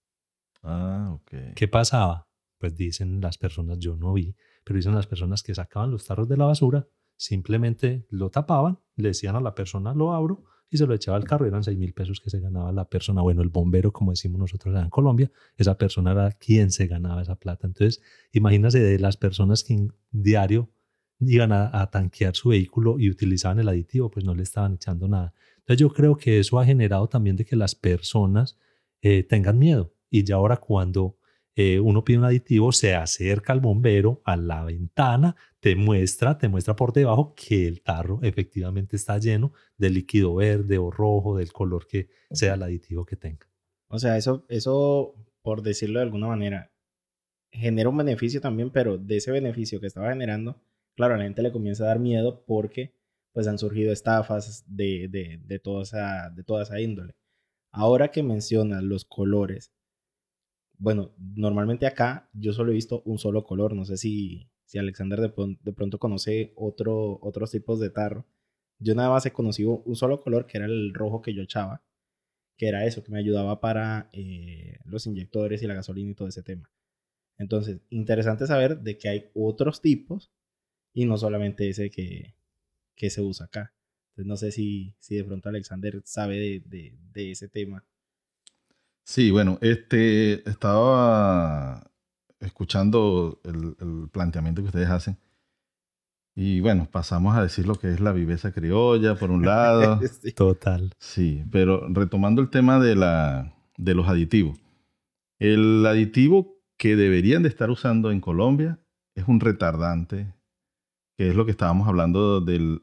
Ah, 0.64 1.12
ok. 1.14 1.54
¿Qué 1.56 1.68
pasaba? 1.68 2.31
Pues 2.62 2.76
dicen 2.76 3.20
las 3.20 3.38
personas, 3.38 3.80
yo 3.80 3.98
no 3.98 4.14
vi, 4.14 4.36
pero 4.64 4.78
dicen 4.78 4.96
las 4.96 5.08
personas 5.08 5.44
que 5.44 5.54
sacaban 5.54 5.92
los 5.92 6.06
tarros 6.06 6.30
de 6.30 6.38
la 6.38 6.46
basura, 6.46 6.88
simplemente 7.18 8.06
lo 8.10 8.30
tapaban, 8.30 8.80
le 8.96 9.10
decían 9.10 9.36
a 9.36 9.42
la 9.42 9.54
persona, 9.54 9.94
lo 9.94 10.14
abro, 10.14 10.46
y 10.70 10.78
se 10.78 10.88
lo 10.88 10.94
echaba 10.94 11.18
al 11.18 11.26
carro, 11.26 11.46
eran 11.46 11.64
6 11.64 11.78
mil 11.78 11.94
pesos 11.94 12.22
que 12.22 12.30
se 12.30 12.40
ganaba 12.40 12.72
la 12.72 12.86
persona, 12.86 13.22
bueno, 13.22 13.42
el 13.42 13.50
bombero, 13.50 13.92
como 13.92 14.12
decimos 14.12 14.40
nosotros 14.40 14.74
en 14.82 14.90
Colombia, 14.90 15.30
esa 15.58 15.78
persona 15.78 16.14
era 16.14 16.32
quien 16.32 16.72
se 16.72 16.88
ganaba 16.88 17.22
esa 17.22 17.36
plata. 17.36 17.68
Entonces, 17.68 18.02
imagínase 18.32 18.80
de 18.80 18.98
las 18.98 19.18
personas 19.18 19.66
que 19.66 19.90
diario 20.12 20.70
iban 21.20 21.52
a, 21.52 21.90
tanquear 21.92 22.36
su 22.36 22.50
vehículo 22.50 22.98
y 23.00 23.10
utilizaban 23.10 23.60
el 23.60 23.68
aditivo, 23.68 24.10
pues 24.10 24.26
no 24.26 24.34
le 24.34 24.44
estaban 24.44 24.76
echando 24.76 25.08
nada. 25.08 25.34
Entonces 25.58 25.78
yo 25.78 25.90
creo 25.90 26.16
que 26.16 26.40
eso 26.40 26.60
ha 26.60 26.66
generado 26.66 27.08
también 27.08 27.36
de 27.36 27.46
que 27.46 27.56
las 27.56 27.76
personas 27.76 28.58
eh, 29.02 29.24
tengan 29.24 29.60
miedo. 29.60 29.94
Y 30.10 30.24
ya 30.24 30.36
ahora 30.36 30.58
cuando 30.58 31.18
eh, 31.56 31.80
uno 31.80 32.04
pide 32.04 32.20
un 32.20 32.26
aditivo, 32.26 32.72
se 32.72 32.96
acerca 32.96 33.52
al 33.54 33.60
bombero 33.60 34.22
a 34.24 34.38
la 34.38 34.64
ventana, 34.64 35.36
te 35.60 35.76
muestra, 35.76 36.38
te 36.38 36.48
muestra 36.48 36.76
por 36.76 36.94
debajo 36.94 37.34
que 37.36 37.68
el 37.68 37.82
tarro 37.82 38.20
efectivamente 38.24 38.96
está 38.96 39.18
lleno 39.18 39.54
de 39.78 39.90
líquido 39.90 40.36
verde 40.36 40.78
o 40.78 40.92
rojo, 40.92 41.38
del 41.38 41.52
color 41.52 41.88
que 41.88 42.10
sea 42.32 42.54
el 42.54 42.64
aditivo 42.64 43.06
que 43.06 43.18
tenga. 43.18 43.48
O 43.88 44.00
sea, 44.00 44.18
eso, 44.18 44.46
eso, 44.48 45.14
por 45.42 45.62
decirlo 45.62 46.00
de 46.00 46.06
alguna 46.06 46.28
manera, 46.28 46.72
genera 47.52 47.90
un 47.90 47.98
beneficio 47.98 48.40
también, 48.40 48.70
pero 48.70 48.98
de 48.98 49.18
ese 49.18 49.32
beneficio 49.32 49.82
que 49.82 49.88
estaba 49.88 50.10
generando, 50.10 50.62
claro, 50.96 51.16
a 51.16 51.18
la 51.18 51.26
gente 51.26 51.42
le 51.42 51.52
comienza 51.52 51.84
a 51.84 51.88
dar 51.88 52.00
miedo 52.00 52.44
porque 52.46 52.94
pues 53.34 53.48
han 53.48 53.58
surgido 53.58 53.92
estafas 53.92 54.64
de, 54.68 55.08
de, 55.10 55.40
de, 55.44 55.60
toda, 55.60 55.84
esa, 55.84 56.30
de 56.30 56.44
toda 56.44 56.64
esa 56.64 56.80
índole. 56.80 57.14
Ahora 57.72 58.10
que 58.10 58.24
mencionas 58.24 58.84
los 58.84 59.06
colores, 59.06 59.72
bueno, 60.82 61.14
normalmente 61.20 61.86
acá 61.86 62.28
yo 62.34 62.54
solo 62.54 62.72
he 62.72 62.74
visto 62.74 63.04
un 63.06 63.20
solo 63.20 63.44
color. 63.44 63.76
No 63.76 63.86
sé 63.86 63.98
si, 63.98 64.50
si 64.66 64.80
Alexander 64.80 65.22
de, 65.22 65.30
pronto 65.74 66.00
conoce 66.00 66.54
otro, 66.56 67.20
otros 67.22 67.52
tipos 67.52 67.80
de 67.80 67.92
tarro. 67.92 68.26
Yo 68.80 68.96
nada 68.96 69.12
más 69.12 69.24
he 69.28 69.32
conocido 69.32 69.84
un 69.86 69.96
solo 69.96 70.20
color 70.22 70.48
que 70.48 70.58
era 70.58 70.66
el 70.66 70.92
rojo 70.96 71.22
que 71.22 71.36
yo 71.36 71.44
echaba, 71.44 71.84
que 72.58 72.68
era 72.68 72.84
eso, 72.88 73.04
que 73.04 73.12
me 73.12 73.20
ayudaba 73.20 73.62
para 73.62 74.10
eh, 74.12 74.80
los 74.86 75.06
inyectores 75.06 75.62
y 75.62 75.68
la 75.68 75.76
gasolina 75.76 76.12
y 76.12 76.16
todo 76.16 76.28
ese 76.30 76.42
tema. 76.42 76.72
Entonces, 77.38 77.82
interesante 77.92 78.48
saber 78.48 78.80
de 78.80 78.98
que 78.98 79.10
hay 79.10 79.30
otros 79.36 79.82
tipos 79.82 80.32
y 80.94 81.06
no 81.06 81.16
solamente 81.20 81.70
ese 81.70 81.92
que, 81.92 82.34
que 82.96 83.12
se 83.12 83.22
usa 83.22 83.46
acá. 83.46 83.76
No 84.16 84.36
sé 84.36 84.52
si, 84.52 84.96
si 84.98 85.16
de 85.16 85.26
pronto 85.26 85.50
Alexander 85.50 86.02
sabe 86.06 86.38
de, 86.38 86.64
de, 86.66 86.98
de 87.14 87.32
ese 87.32 87.50
tema. 87.50 87.86
Sí, 89.04 89.32
bueno, 89.32 89.58
este, 89.62 90.48
estaba 90.50 91.92
escuchando 92.40 93.40
el, 93.44 94.10
planteamiento 94.12 94.62
que 94.62 94.68
ustedes 94.68 94.90
hacen. 94.90 95.18
Y 96.34 96.62
bueno, 96.62 96.88
pasamos 96.90 97.36
a 97.36 97.44
decir 97.44 97.68
lo 97.68 97.76
que 97.76 97.92
es 97.92 98.00
la 98.00 98.14
viveza 98.14 98.52
criolla, 98.52 99.16
por 99.16 99.32
un 99.32 99.46
lado. 99.46 100.00
Total. 100.36 100.94
Sí, 100.98 101.44
pero 101.52 101.88
retomando 101.90 102.42
el 102.42 102.50
tema 102.50 102.80
de, 102.80 102.96
la, 102.96 103.54
de 103.78 103.94
los 103.94 104.08
aditivos. 104.08 104.58
El 105.40 105.86
aditivo 105.86 106.56
que 106.78 106.96
deberían 106.96 107.44
de 107.44 107.50
estar 107.50 107.70
usando 107.70 108.12
en 108.12 108.22
Colombia 108.22 108.80
es 109.16 109.28
un 109.28 109.40
retardante, 109.40 110.34
que 111.18 111.30
es 111.30 111.36
lo 111.36 111.46
que 111.46 111.52
estábamos 111.52 111.88
hablando 111.88 112.42
de 112.42 112.80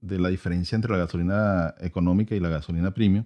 la 0.00 0.28
diferencia 0.28 0.76
entre 0.76 0.92
la 0.92 0.98
gasolina 0.98 1.74
económica 1.80 2.34
y 2.34 2.40
la 2.40 2.50
gasolina 2.50 2.92
premium, 2.92 3.24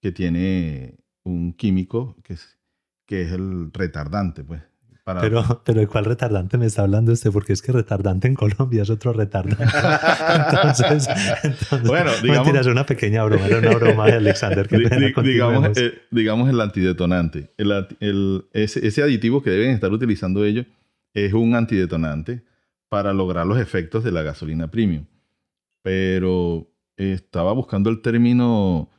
que 0.00 0.12
tiene 0.12 0.99
un 1.24 1.52
químico 1.52 2.16
que 2.22 2.34
es, 2.34 2.58
que 3.06 3.22
es 3.22 3.32
el 3.32 3.72
retardante, 3.72 4.44
pues. 4.44 4.62
Pero, 5.20 5.42
pero 5.64 5.80
¿de 5.80 5.86
cuál 5.86 6.04
retardante 6.04 6.58
me 6.58 6.66
está 6.66 6.82
hablando 6.82 7.12
usted? 7.12 7.30
Porque 7.30 7.52
es 7.52 7.62
que 7.62 7.72
retardante 7.72 8.28
en 8.28 8.34
Colombia 8.34 8.82
es 8.82 8.90
otro 8.90 9.12
retardante. 9.12 9.64
entonces, 10.62 11.08
bueno, 11.84 12.10
digamos... 12.22 12.54
es 12.54 12.66
una 12.66 12.86
pequeña 12.86 13.24
broma, 13.24 13.46
era 13.46 13.58
una 13.58 13.74
broma 13.74 14.06
de 14.06 14.12
Alexander. 14.14 14.68
Que 14.68 14.78
digamos, 15.22 15.76
eh, 15.78 16.02
digamos 16.10 16.48
el 16.48 16.60
antidetonante. 16.60 17.50
El, 17.56 17.86
el, 18.00 18.44
ese, 18.52 18.86
ese 18.86 19.02
aditivo 19.02 19.42
que 19.42 19.50
deben 19.50 19.70
estar 19.70 19.90
utilizando 19.90 20.44
ellos 20.44 20.66
es 21.14 21.32
un 21.32 21.54
antidetonante 21.54 22.44
para 22.88 23.12
lograr 23.12 23.46
los 23.46 23.58
efectos 23.58 24.04
de 24.04 24.12
la 24.12 24.22
gasolina 24.22 24.70
premium. 24.70 25.06
Pero 25.82 26.68
estaba 26.96 27.52
buscando 27.52 27.88
el 27.90 28.02
término 28.02 28.90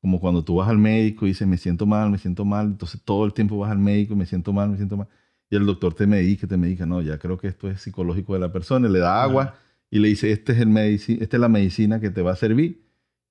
como 0.00 0.20
cuando 0.20 0.44
tú 0.44 0.56
vas 0.56 0.68
al 0.68 0.78
médico 0.78 1.26
y 1.26 1.30
dices, 1.30 1.46
me 1.46 1.58
siento 1.58 1.86
mal, 1.86 2.10
me 2.10 2.18
siento 2.18 2.44
mal, 2.44 2.66
entonces 2.66 3.00
todo 3.04 3.24
el 3.24 3.32
tiempo 3.32 3.58
vas 3.58 3.70
al 3.70 3.78
médico, 3.78 4.14
me 4.14 4.26
siento 4.26 4.52
mal, 4.52 4.70
me 4.70 4.76
siento 4.76 4.96
mal, 4.96 5.08
y 5.50 5.56
el 5.56 5.66
doctor 5.66 5.94
te 5.94 6.06
medica, 6.06 6.46
te 6.46 6.56
medica, 6.56 6.86
no, 6.86 7.02
ya 7.02 7.18
creo 7.18 7.38
que 7.38 7.48
esto 7.48 7.68
es 7.68 7.80
psicológico 7.80 8.34
de 8.34 8.40
la 8.40 8.52
persona, 8.52 8.88
le 8.88 8.98
da 8.98 9.22
agua 9.22 9.54
y 9.90 9.98
le 9.98 10.08
dice, 10.08 10.30
este 10.30 10.52
es 10.52 10.60
el 10.60 10.76
esta 10.76 11.36
es 11.36 11.40
la 11.40 11.48
medicina 11.48 12.00
que 12.00 12.10
te 12.10 12.22
va 12.22 12.32
a 12.32 12.36
servir, 12.36 12.82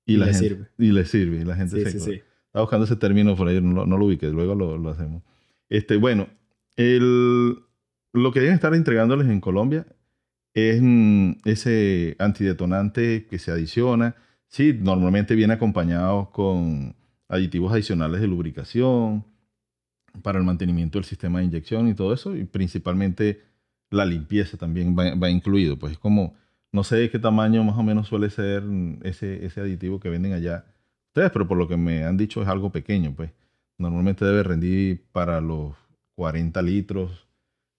y, 0.04 0.16
la 0.16 0.26
le 0.26 0.32
gente, 0.32 0.48
sirve. 0.48 0.68
Y 0.78 0.92
le 0.92 1.04
sirve, 1.04 1.40
y 1.40 1.44
la 1.44 1.56
gente 1.56 1.84
se... 1.84 1.90
Sí, 1.90 2.00
sí. 2.00 2.22
Está 2.46 2.62
buscando 2.62 2.86
ese 2.86 2.96
término 2.96 3.36
por 3.36 3.46
ahí, 3.46 3.60
no, 3.60 3.84
lo 3.84 4.04
ubiques, 4.06 4.32
luego 4.32 4.54
lo, 4.54 4.78
lo, 4.78 4.88
hacemos. 4.88 5.22
Este, 5.68 5.96
bueno, 5.96 6.28
el, 6.76 7.58
lo 8.14 8.32
que 8.32 8.40
deben 8.40 8.54
estar 8.54 8.74
entregándoles 8.74 9.28
en 9.28 9.40
Colombia 9.40 9.86
es 10.54 10.80
mm, 10.82 11.32
ese 11.44 12.16
antidetonante 12.18 13.26
que 13.28 13.38
se 13.38 13.50
adiciona, 13.50 14.16
Sí, 14.48 14.72
normalmente 14.80 15.34
viene 15.34 15.54
acompañado 15.54 16.30
con 16.30 16.96
aditivos 17.28 17.72
adicionales 17.72 18.20
de 18.20 18.26
lubricación 18.26 19.24
para 20.22 20.38
el 20.38 20.44
mantenimiento 20.44 20.98
del 20.98 21.04
sistema 21.04 21.38
de 21.38 21.46
inyección 21.46 21.88
y 21.88 21.94
todo 21.94 22.12
eso, 22.14 22.34
y 22.34 22.44
principalmente 22.44 23.42
la 23.90 24.04
limpieza 24.04 24.56
también 24.56 24.96
va, 24.96 25.30
incluido. 25.30 25.78
Pues 25.78 25.92
es 25.92 25.98
como, 25.98 26.34
no 26.72 26.84
sé 26.84 27.10
qué 27.10 27.18
tamaño 27.18 27.62
más 27.64 27.76
o 27.78 27.82
menos 27.82 28.08
suele 28.08 28.30
ser 28.30 28.64
ese, 29.02 29.44
ese 29.44 29.60
aditivo 29.60 30.00
que 30.00 30.08
venden 30.08 30.32
allá 30.32 30.64
ustedes, 31.08 31.30
pero 31.32 31.46
por 31.48 31.58
lo 31.58 31.68
que 31.68 31.76
me 31.76 32.04
han 32.04 32.16
dicho 32.16 32.42
es 32.42 32.48
algo 32.48 32.70
pequeño, 32.70 33.14
pues 33.14 33.32
normalmente 33.78 34.24
debe 34.24 34.42
rendir 34.42 35.04
para 35.12 35.40
los 35.40 35.74
40 36.16 36.60
litros 36.62 37.28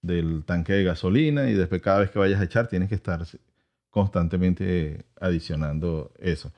del 0.02 0.44
tanque 0.46 0.74
de 0.74 0.84
gasolina 0.84 1.50
y 1.50 1.54
después 1.54 1.82
cada 1.82 2.00
vez 2.00 2.12
que 2.12 2.20
vayas 2.20 2.40
a 2.40 2.46
echar 2.46 2.68
tienes 2.68 2.90
que 2.90 2.96
estar 2.96 3.22
constantemente 3.90 5.06
adicionando 5.20 6.12
eso. 6.20 6.52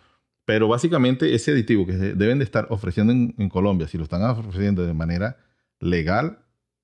Pero 0.45 0.67
básicamente 0.67 1.33
ese 1.33 1.51
aditivo 1.51 1.85
que 1.85 1.93
deben 1.93 2.39
de 2.39 2.43
estar 2.43 2.67
ofreciendo 2.69 3.13
en, 3.13 3.49
Colombia, 3.49 3.87
si 3.87 3.97
lo 3.97 4.03
están 4.03 4.23
ofreciendo 4.23 4.85
de 4.85 4.93
manera 4.93 5.37
legal, 5.79 6.39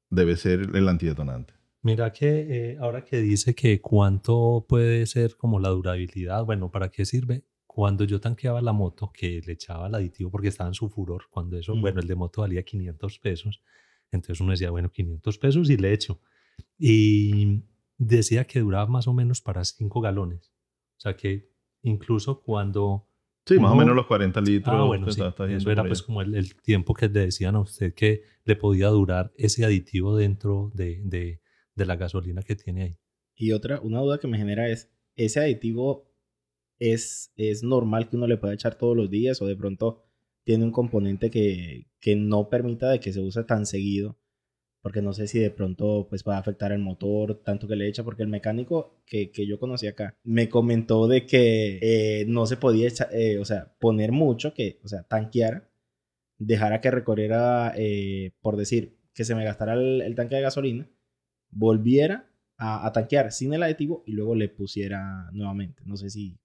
debe 0.09 0.37
ser 0.37 0.61
el 0.73 0.87
antidetonante. 0.87 1.53
Mira 1.81 2.11
que 2.11 2.71
eh, 2.71 2.77
ahora 2.79 3.03
que 3.03 3.21
dice 3.21 3.55
que 3.55 3.81
cuánto 3.81 4.65
puede 4.67 5.05
ser 5.05 5.35
como 5.37 5.59
la 5.59 5.69
durabilidad, 5.69 6.45
bueno, 6.45 6.71
¿para 6.71 6.89
qué 6.89 7.05
sirve? 7.05 7.43
Cuando 7.65 8.03
yo 8.03 8.19
tanqueaba 8.19 8.61
la 8.61 8.73
moto, 8.73 9.11
que 9.13 9.41
le 9.45 9.53
echaba 9.53 9.87
el 9.87 9.95
aditivo 9.95 10.31
porque 10.31 10.47
estaba 10.47 10.69
en 10.69 10.73
su 10.73 10.89
furor, 10.89 11.25
cuando 11.29 11.57
eso, 11.57 11.75
bueno, 11.75 11.99
el 11.99 12.07
de 12.07 12.15
moto 12.15 12.41
valía 12.41 12.63
500 12.63 13.19
pesos, 13.19 13.61
entonces 14.11 14.41
uno 14.41 14.51
decía, 14.51 14.71
bueno, 14.71 14.91
500 14.91 15.37
pesos 15.37 15.69
y 15.69 15.77
le 15.77 15.93
echo. 15.93 16.19
Y 16.79 17.63
decía 17.97 18.45
que 18.45 18.59
duraba 18.59 18.87
más 18.87 19.07
o 19.07 19.13
menos 19.13 19.41
para 19.41 19.63
5 19.63 20.01
galones. 20.01 20.53
O 20.97 20.99
sea 20.99 21.15
que 21.15 21.49
incluso 21.81 22.41
cuando... 22.41 23.07
Sí, 23.45 23.57
más 23.59 23.71
o 23.71 23.75
menos 23.75 23.95
los 23.95 24.07
40 24.07 24.41
litros. 24.41 24.75
Ah, 24.75 24.83
bueno, 24.83 25.09
sí. 25.09 25.21
eso 25.21 25.71
era 25.71 25.83
pues 25.85 26.01
como 26.01 26.21
el, 26.21 26.55
tiempo 26.61 26.93
que 26.93 27.07
le 27.07 27.21
decían 27.21 27.55
a 27.55 27.61
usted 27.61 27.93
que 27.93 28.23
le 28.43 28.57
podía 28.57 28.89
durar 28.89 29.31
ese 29.37 29.63
aditivo 29.63 30.17
dentro 30.17 30.69
de, 30.73 31.01
de, 31.05 31.39
de, 31.73 31.85
la 31.85 31.95
gasolina 31.95 32.41
que 32.41 32.57
tiene 32.57 32.83
ahí. 32.83 32.97
Y 33.35 33.53
otra, 33.53 33.79
una 33.79 34.01
duda 34.01 34.17
que 34.17 34.27
me 34.27 34.37
genera 34.37 34.67
es, 34.67 34.91
¿ese 35.15 35.39
aditivo 35.39 36.11
es, 36.77 37.31
es 37.37 37.63
normal 37.63 38.09
que 38.09 38.17
uno 38.17 38.27
le 38.27 38.35
pueda 38.35 38.53
echar 38.53 38.75
todos 38.75 38.97
los 38.97 39.09
días 39.09 39.41
o 39.41 39.45
de 39.45 39.55
pronto 39.55 40.03
tiene 40.43 40.65
un 40.65 40.71
componente 40.71 41.29
que, 41.29 41.87
que 42.01 42.17
no 42.17 42.49
permita 42.49 42.89
de 42.89 42.99
que 42.99 43.13
se 43.13 43.21
use 43.21 43.45
tan 43.45 43.65
seguido? 43.65 44.19
Porque 44.81 45.01
no 45.01 45.13
sé 45.13 45.27
si 45.27 45.39
de 45.39 45.51
pronto 45.51 46.07
pues 46.09 46.23
va 46.27 46.35
a 46.35 46.39
afectar 46.39 46.71
el 46.71 46.79
motor, 46.79 47.41
tanto 47.43 47.67
que 47.67 47.75
le 47.75 47.87
echa, 47.87 48.03
porque 48.03 48.23
el 48.23 48.29
mecánico 48.29 49.01
que, 49.05 49.31
que 49.31 49.45
yo 49.47 49.59
conocí 49.59 49.87
acá 49.87 50.15
me 50.23 50.49
comentó 50.49 51.07
de 51.07 51.25
que 51.25 51.79
eh, 51.81 52.25
no 52.27 52.45
se 52.45 52.57
podía 52.57 52.89
eh, 53.11 53.37
o 53.39 53.45
sea, 53.45 53.73
poner 53.79 54.11
mucho, 54.11 54.53
que, 54.53 54.79
o 54.83 54.87
sea, 54.87 55.03
tanquear, 55.03 55.69
dejara 56.37 56.81
que 56.81 56.91
recorriera, 56.91 57.73
eh, 57.75 58.31
por 58.41 58.55
decir, 58.57 58.97
que 59.13 59.25
se 59.25 59.35
me 59.35 59.43
gastara 59.43 59.73
el, 59.73 60.13
tanque 60.15 60.35
de 60.35 60.41
gasolina, 60.41 60.87
volviera 61.49 62.29
a, 62.57 62.85
a, 62.85 62.91
tanquear 62.91 63.31
sin 63.31 63.53
el 63.53 63.63
aditivo 63.63 64.03
y 64.05 64.13
luego 64.13 64.35
le 64.35 64.49
pusiera 64.49 65.29
nuevamente. 65.31 65.81
No 65.85 65.97
sé 65.97 66.09
si... 66.09 66.37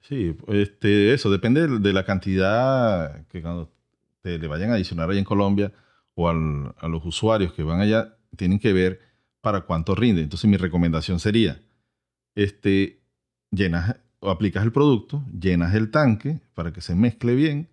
Sí, 0.00 0.36
este, 0.48 1.14
eso 1.14 1.30
depende 1.30 1.66
de 1.78 1.92
la 1.92 2.04
cantidad 2.04 3.26
que 3.26 3.40
cuando 3.40 3.70
te 4.22 4.38
le 4.38 4.48
vayan 4.48 4.70
a 4.70 4.74
adicionar 4.74 5.10
ahí 5.10 5.18
en 5.18 5.24
Colombia 5.24 5.72
o 6.14 6.28
a 6.28 6.88
los 6.88 7.04
usuarios 7.04 7.52
que 7.52 7.62
van 7.62 7.80
allá 7.80 8.16
tienen 8.36 8.58
que 8.58 8.72
ver 8.72 9.00
para 9.40 9.62
cuánto 9.62 9.94
rinde. 9.94 10.22
Entonces 10.22 10.48
mi 10.48 10.56
recomendación 10.56 11.20
sería, 11.20 11.62
este, 12.34 13.02
llenas 13.50 13.96
o 14.20 14.30
aplicas 14.30 14.62
el 14.64 14.72
producto, 14.72 15.24
llenas 15.38 15.74
el 15.74 15.90
tanque 15.90 16.40
para 16.54 16.72
que 16.72 16.80
se 16.80 16.94
mezcle 16.94 17.34
bien. 17.34 17.68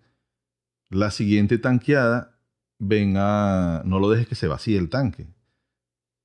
La 0.88 1.10
siguiente 1.10 1.58
tanqueada, 1.58 2.38
venga, 2.78 3.82
no 3.84 4.00
lo 4.00 4.10
dejes 4.10 4.26
que 4.26 4.34
se 4.34 4.48
vacíe 4.48 4.78
el 4.78 4.88
tanque. 4.88 5.28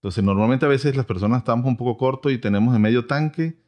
Entonces 0.02 0.24
normalmente 0.24 0.66
a 0.66 0.70
veces 0.70 0.96
las 0.96 1.06
personas 1.06 1.40
estamos 1.40 1.66
un 1.66 1.78
poco 1.78 1.98
cortos 1.98 2.32
y 2.32 2.38
tenemos 2.38 2.76
en 2.76 2.82
medio 2.82 3.06
tanque 3.06 3.60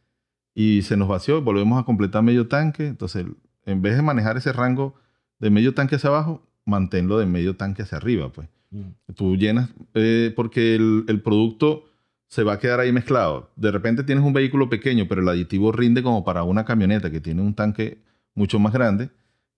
y 0.54 0.82
se 0.82 0.98
nos 0.98 1.08
vació, 1.08 1.42
volvemos 1.42 1.80
a 1.80 1.86
completar 1.86 2.24
medio 2.24 2.48
tanque. 2.48 2.88
Entonces 2.88 3.26
en 3.66 3.82
vez 3.82 3.96
de 3.96 4.02
manejar 4.02 4.38
ese 4.38 4.52
rango 4.54 4.96
de 5.40 5.52
medio 5.52 5.74
tanque 5.74 5.98
hacia 5.98 6.10
abajo, 6.10 6.47
manténlo 6.68 7.18
de 7.18 7.26
medio 7.26 7.56
tanque 7.56 7.82
hacia 7.82 7.98
arriba, 7.98 8.32
pues. 8.32 8.48
Mm. 8.70 9.14
Tú 9.16 9.36
llenas, 9.38 9.70
eh, 9.96 10.32
porque 10.36 10.76
el, 10.76 11.06
el, 11.08 11.22
producto 11.22 11.86
se 12.28 12.44
va 12.44 12.54
a 12.54 12.60
quedar 12.60 12.82
ahí 12.82 12.92
mezclado. 12.92 13.50
De 13.56 13.72
repente 13.72 14.04
tienes 14.04 14.24
un 14.24 14.34
vehículo 14.34 14.70
pequeño, 14.70 15.08
pero 15.08 15.22
el 15.22 15.30
aditivo 15.30 15.72
rinde 15.72 16.04
como 16.04 16.26
para 16.26 16.44
una 16.44 16.66
camioneta 16.66 17.10
que 17.10 17.22
tiene 17.22 17.42
un 17.42 17.54
tanque 17.54 18.00
mucho 18.36 18.60
más 18.60 18.74
grande. 18.74 19.10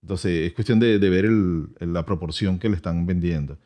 Entonces 0.01 0.47
es 0.47 0.53
cuestión 0.53 0.79
de, 0.79 0.97
ver 0.97 1.25
la 1.81 2.05
proporción 2.05 2.59
que 2.59 2.69
le 2.69 2.75
están 2.75 3.05
vendiendo. 3.05 3.57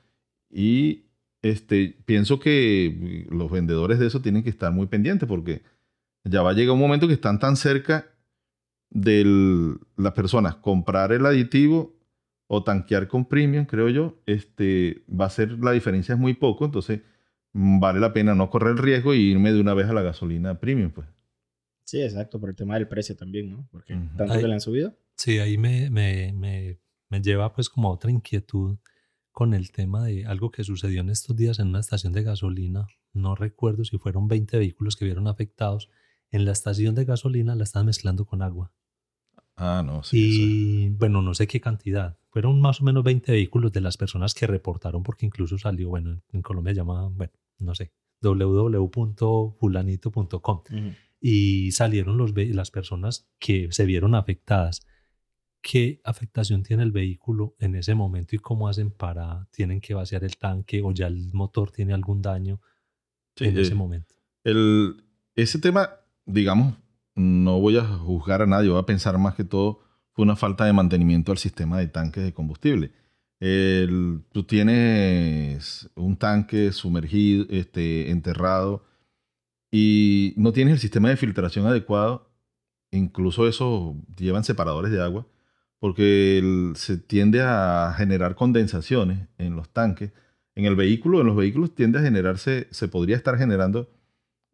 Y 0.49 1.03
este, 1.41 1.97
pienso 2.05 2.39
que 2.39 3.27
los 3.29 3.51
vendedores 3.51 3.99
de 3.99 4.07
eso 4.07 4.21
tienen 4.21 4.43
que 4.43 4.49
estar 4.49 4.71
muy 4.71 4.87
pendientes 4.87 5.27
porque 5.27 5.61
ya 6.23 6.41
va 6.41 6.51
a 6.51 6.53
llegar 6.53 6.73
un 6.73 6.79
momento 6.79 7.07
que 7.07 7.13
están 7.13 7.39
tan 7.39 7.57
cerca 7.57 8.07
de 8.89 9.75
las 9.97 10.13
personas 10.13 10.55
comprar 10.55 11.11
el 11.11 11.25
aditivo 11.25 11.93
o 12.47 12.63
tanquear 12.63 13.07
con 13.07 13.25
premium, 13.25 13.65
creo 13.65 13.89
yo, 13.89 14.21
este, 14.25 15.03
va 15.09 15.25
a 15.25 15.29
ser 15.29 15.59
la 15.59 15.71
diferencia 15.71 16.13
es 16.13 16.19
muy 16.19 16.33
poco, 16.33 16.65
entonces 16.65 17.01
mm, 17.53 17.79
vale 17.79 17.99
la 17.99 18.13
pena 18.13 18.35
no 18.35 18.49
correr 18.49 18.73
el 18.73 18.77
riesgo 18.77 19.13
y 19.13 19.31
irme 19.31 19.51
de 19.51 19.61
una 19.61 19.73
vez 19.73 19.87
a 19.87 19.93
la 19.93 20.01
gasolina 20.01 20.59
premium, 20.59 20.91
pues. 20.91 21.07
Sí, 21.85 22.01
exacto, 22.01 22.39
por 22.39 22.49
el 22.49 22.55
tema 22.55 22.75
del 22.75 22.87
precio 22.87 23.15
también, 23.15 23.51
¿no? 23.51 23.67
Porque 23.71 23.93
tanto 24.17 24.39
que 24.39 24.47
le 24.47 24.53
han 24.53 24.61
subido. 24.61 24.97
Sí, 25.15 25.39
ahí 25.39 25.57
me, 25.57 25.89
me, 25.89 26.33
me, 26.33 26.79
me 27.09 27.21
lleva 27.21 27.53
pues 27.53 27.69
como 27.69 27.89
a 27.89 27.91
otra 27.91 28.09
inquietud 28.09 28.77
con 29.31 29.53
el 29.53 29.71
tema 29.71 30.03
de 30.03 30.25
algo 30.25 30.51
que 30.51 30.63
sucedió 30.63 31.01
en 31.01 31.09
estos 31.09 31.35
días 31.35 31.59
en 31.59 31.67
una 31.67 31.79
estación 31.79 32.13
de 32.13 32.23
gasolina. 32.23 32.87
No 33.13 33.35
recuerdo 33.35 33.83
si 33.83 33.97
fueron 33.97 34.27
20 34.27 34.57
vehículos 34.57 34.95
que 34.95 35.05
vieron 35.05 35.27
afectados. 35.27 35.89
En 36.31 36.45
la 36.45 36.51
estación 36.51 36.95
de 36.95 37.05
gasolina 37.05 37.55
la 37.55 37.63
estaban 37.63 37.87
mezclando 37.87 38.25
con 38.25 38.41
agua. 38.41 38.71
Ah, 39.55 39.83
no, 39.85 40.03
sí. 40.03 40.17
Y 40.17 40.89
bueno, 40.89 41.21
no 41.21 41.33
sé 41.33 41.47
qué 41.47 41.59
cantidad. 41.59 42.17
Fueron 42.33 42.59
más 42.59 42.81
o 42.81 42.83
menos 42.83 43.03
20 43.03 43.31
vehículos 43.31 43.71
de 43.71 43.79
las 43.79 43.95
personas 43.95 44.33
que 44.33 44.47
reportaron, 44.47 45.03
porque 45.03 45.27
incluso 45.27 45.59
salió, 45.59 45.89
bueno, 45.89 46.19
en 46.31 46.41
Colombia 46.41 46.73
llamaban, 46.73 47.15
bueno, 47.15 47.31
no 47.59 47.75
sé, 47.75 47.91
www.fulanito.com. 48.23 50.61
Y 51.21 51.71
salieron 51.73 52.17
los, 52.17 52.33
las 52.35 52.71
personas 52.71 53.29
que 53.37 53.71
se 53.71 53.85
vieron 53.85 54.15
afectadas. 54.15 54.83
¿Qué 55.61 56.01
afectación 56.03 56.63
tiene 56.63 56.81
el 56.81 56.91
vehículo 56.91 57.55
en 57.59 57.75
ese 57.75 57.93
momento 57.93 58.35
y 58.35 58.39
cómo 58.39 58.67
hacen 58.67 58.89
para, 58.89 59.47
tienen 59.51 59.79
que 59.79 59.93
vaciar 59.93 60.23
el 60.23 60.37
tanque 60.37 60.81
o 60.81 60.91
ya 60.91 61.05
el 61.05 61.31
motor 61.33 61.69
tiene 61.69 61.93
algún 61.93 62.23
daño 62.23 62.59
en 63.35 63.59
ese 63.59 63.73
eh, 63.73 63.75
momento? 63.75 64.15
El, 64.43 65.03
ese 65.35 65.59
tema, 65.59 65.91
digamos, 66.25 66.73
no 67.13 67.59
voy 67.59 67.77
a 67.77 67.83
juzgar 67.83 68.41
a 68.41 68.47
nadie, 68.47 68.71
voy 68.71 68.79
a 68.79 68.87
pensar 68.87 69.19
más 69.19 69.35
que 69.35 69.43
todo 69.43 69.83
fue 70.13 70.23
una 70.23 70.35
falta 70.35 70.65
de 70.65 70.73
mantenimiento 70.73 71.31
al 71.31 71.37
sistema 71.37 71.79
de 71.79 71.87
tanques 71.87 72.23
de 72.23 72.33
combustible. 72.33 72.91
tú 74.31 74.43
tienes 74.43 75.89
un 75.95 76.17
tanque 76.17 76.71
sumergido, 76.71 77.45
este, 77.49 78.11
enterrado, 78.11 78.85
y 79.71 80.33
no 80.37 80.53
tienes 80.53 80.73
el 80.75 80.79
sistema 80.79 81.09
de 81.09 81.17
filtración 81.17 81.65
adecuado. 81.67 82.31
Incluso 82.91 83.47
eso 83.47 83.95
llevan 84.17 84.43
separadores 84.43 84.91
de 84.91 85.01
agua, 85.01 85.27
porque 85.79 86.73
se 86.75 86.97
tiende 86.97 87.41
a 87.41 87.93
generar 87.97 88.35
condensaciones 88.35 89.27
en 89.37 89.55
los 89.55 89.69
tanques. 89.69 90.11
En 90.55 90.65
el 90.65 90.75
vehículo, 90.75 91.21
en 91.21 91.27
los 91.27 91.35
vehículos 91.35 91.75
tiende 91.75 91.99
a 91.99 92.03
generarse, 92.03 92.67
se 92.71 92.87
podría 92.87 93.15
estar 93.17 93.37
generando 93.37 93.89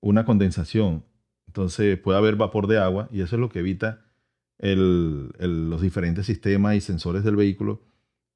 una 0.02 0.26
condensación 0.26 1.04
entonces 1.50 1.98
puede 1.98 2.20
haber 2.20 2.36
vapor 2.36 2.68
de 2.68 2.78
agua 2.78 3.10
y 3.12 3.22
eso 3.22 3.36
es 3.36 3.40
lo 3.40 3.50
que 3.50 3.60
evita 3.60 4.06
los 4.60 5.82
diferentes 5.82 6.26
sistemas 6.26 6.76
y 6.76 6.82
sensores 6.82 7.24
del 7.24 7.36
vehículo. 7.36 7.82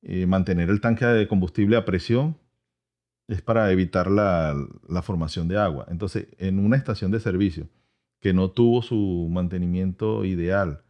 Eh, 0.01 0.25
mantener 0.25 0.69
el 0.69 0.81
tanque 0.81 1.05
de 1.05 1.27
combustible 1.27 1.77
a 1.77 1.85
presión 1.85 2.37
es 3.27 3.41
para 3.41 3.71
evitar 3.71 4.11
la, 4.11 4.55
formación 5.01 5.47
de 5.47 5.57
agua. 5.57 5.85
Entonces, 5.89 6.27
en 6.37 6.59
una 6.59 6.77
estación 6.77 7.11
de 7.11 7.19
servicio 7.19 7.69
que 8.19 8.33
no 8.33 8.51
tuvo 8.51 8.81
su 8.81 9.27
mantenimiento 9.31 10.25
ideal 10.25 10.83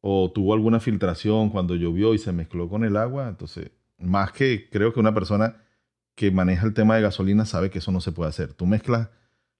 o 0.00 0.30
tuvo 0.32 0.54
alguna 0.54 0.80
filtración 0.80 1.50
cuando 1.50 1.74
llovió 1.74 2.14
y 2.14 2.18
se 2.18 2.32
mezcló 2.32 2.68
con 2.68 2.84
el 2.84 2.96
agua, 2.96 3.28
entonces, 3.28 3.70
más 3.98 4.32
que 4.32 4.68
creo 4.70 4.92
que 4.92 5.00
una 5.00 5.14
persona 5.14 5.56
que 6.14 6.30
maneja 6.30 6.66
el 6.66 6.74
tema 6.74 6.96
de 6.96 7.02
gasolina 7.02 7.44
sabe 7.44 7.70
que 7.70 7.78
eso 7.78 7.92
no 7.92 8.00
se 8.00 8.12
puede 8.12 8.30
hacer. 8.30 8.54
Tú 8.54 8.66
mezclas 8.66 9.10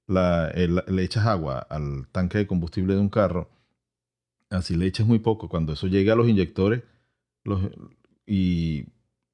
le 0.09 1.03
echas 1.03 1.27
agua 1.27 1.59
al 1.59 2.07
tanque 2.13 2.39
de 2.39 2.47
combustible 2.47 2.95
de 2.95 3.01
un 3.01 3.09
carro, 3.09 3.51
así 4.51 4.77
le 4.77 4.87
echas 4.87 5.07
muy 5.07 5.19
poco, 5.19 5.49
cuando 5.49 5.73
eso 5.73 5.87
llega 5.87 6.13
a 6.13 6.17
los 6.17 6.29
inyectores 6.29 6.83
y 8.27 8.87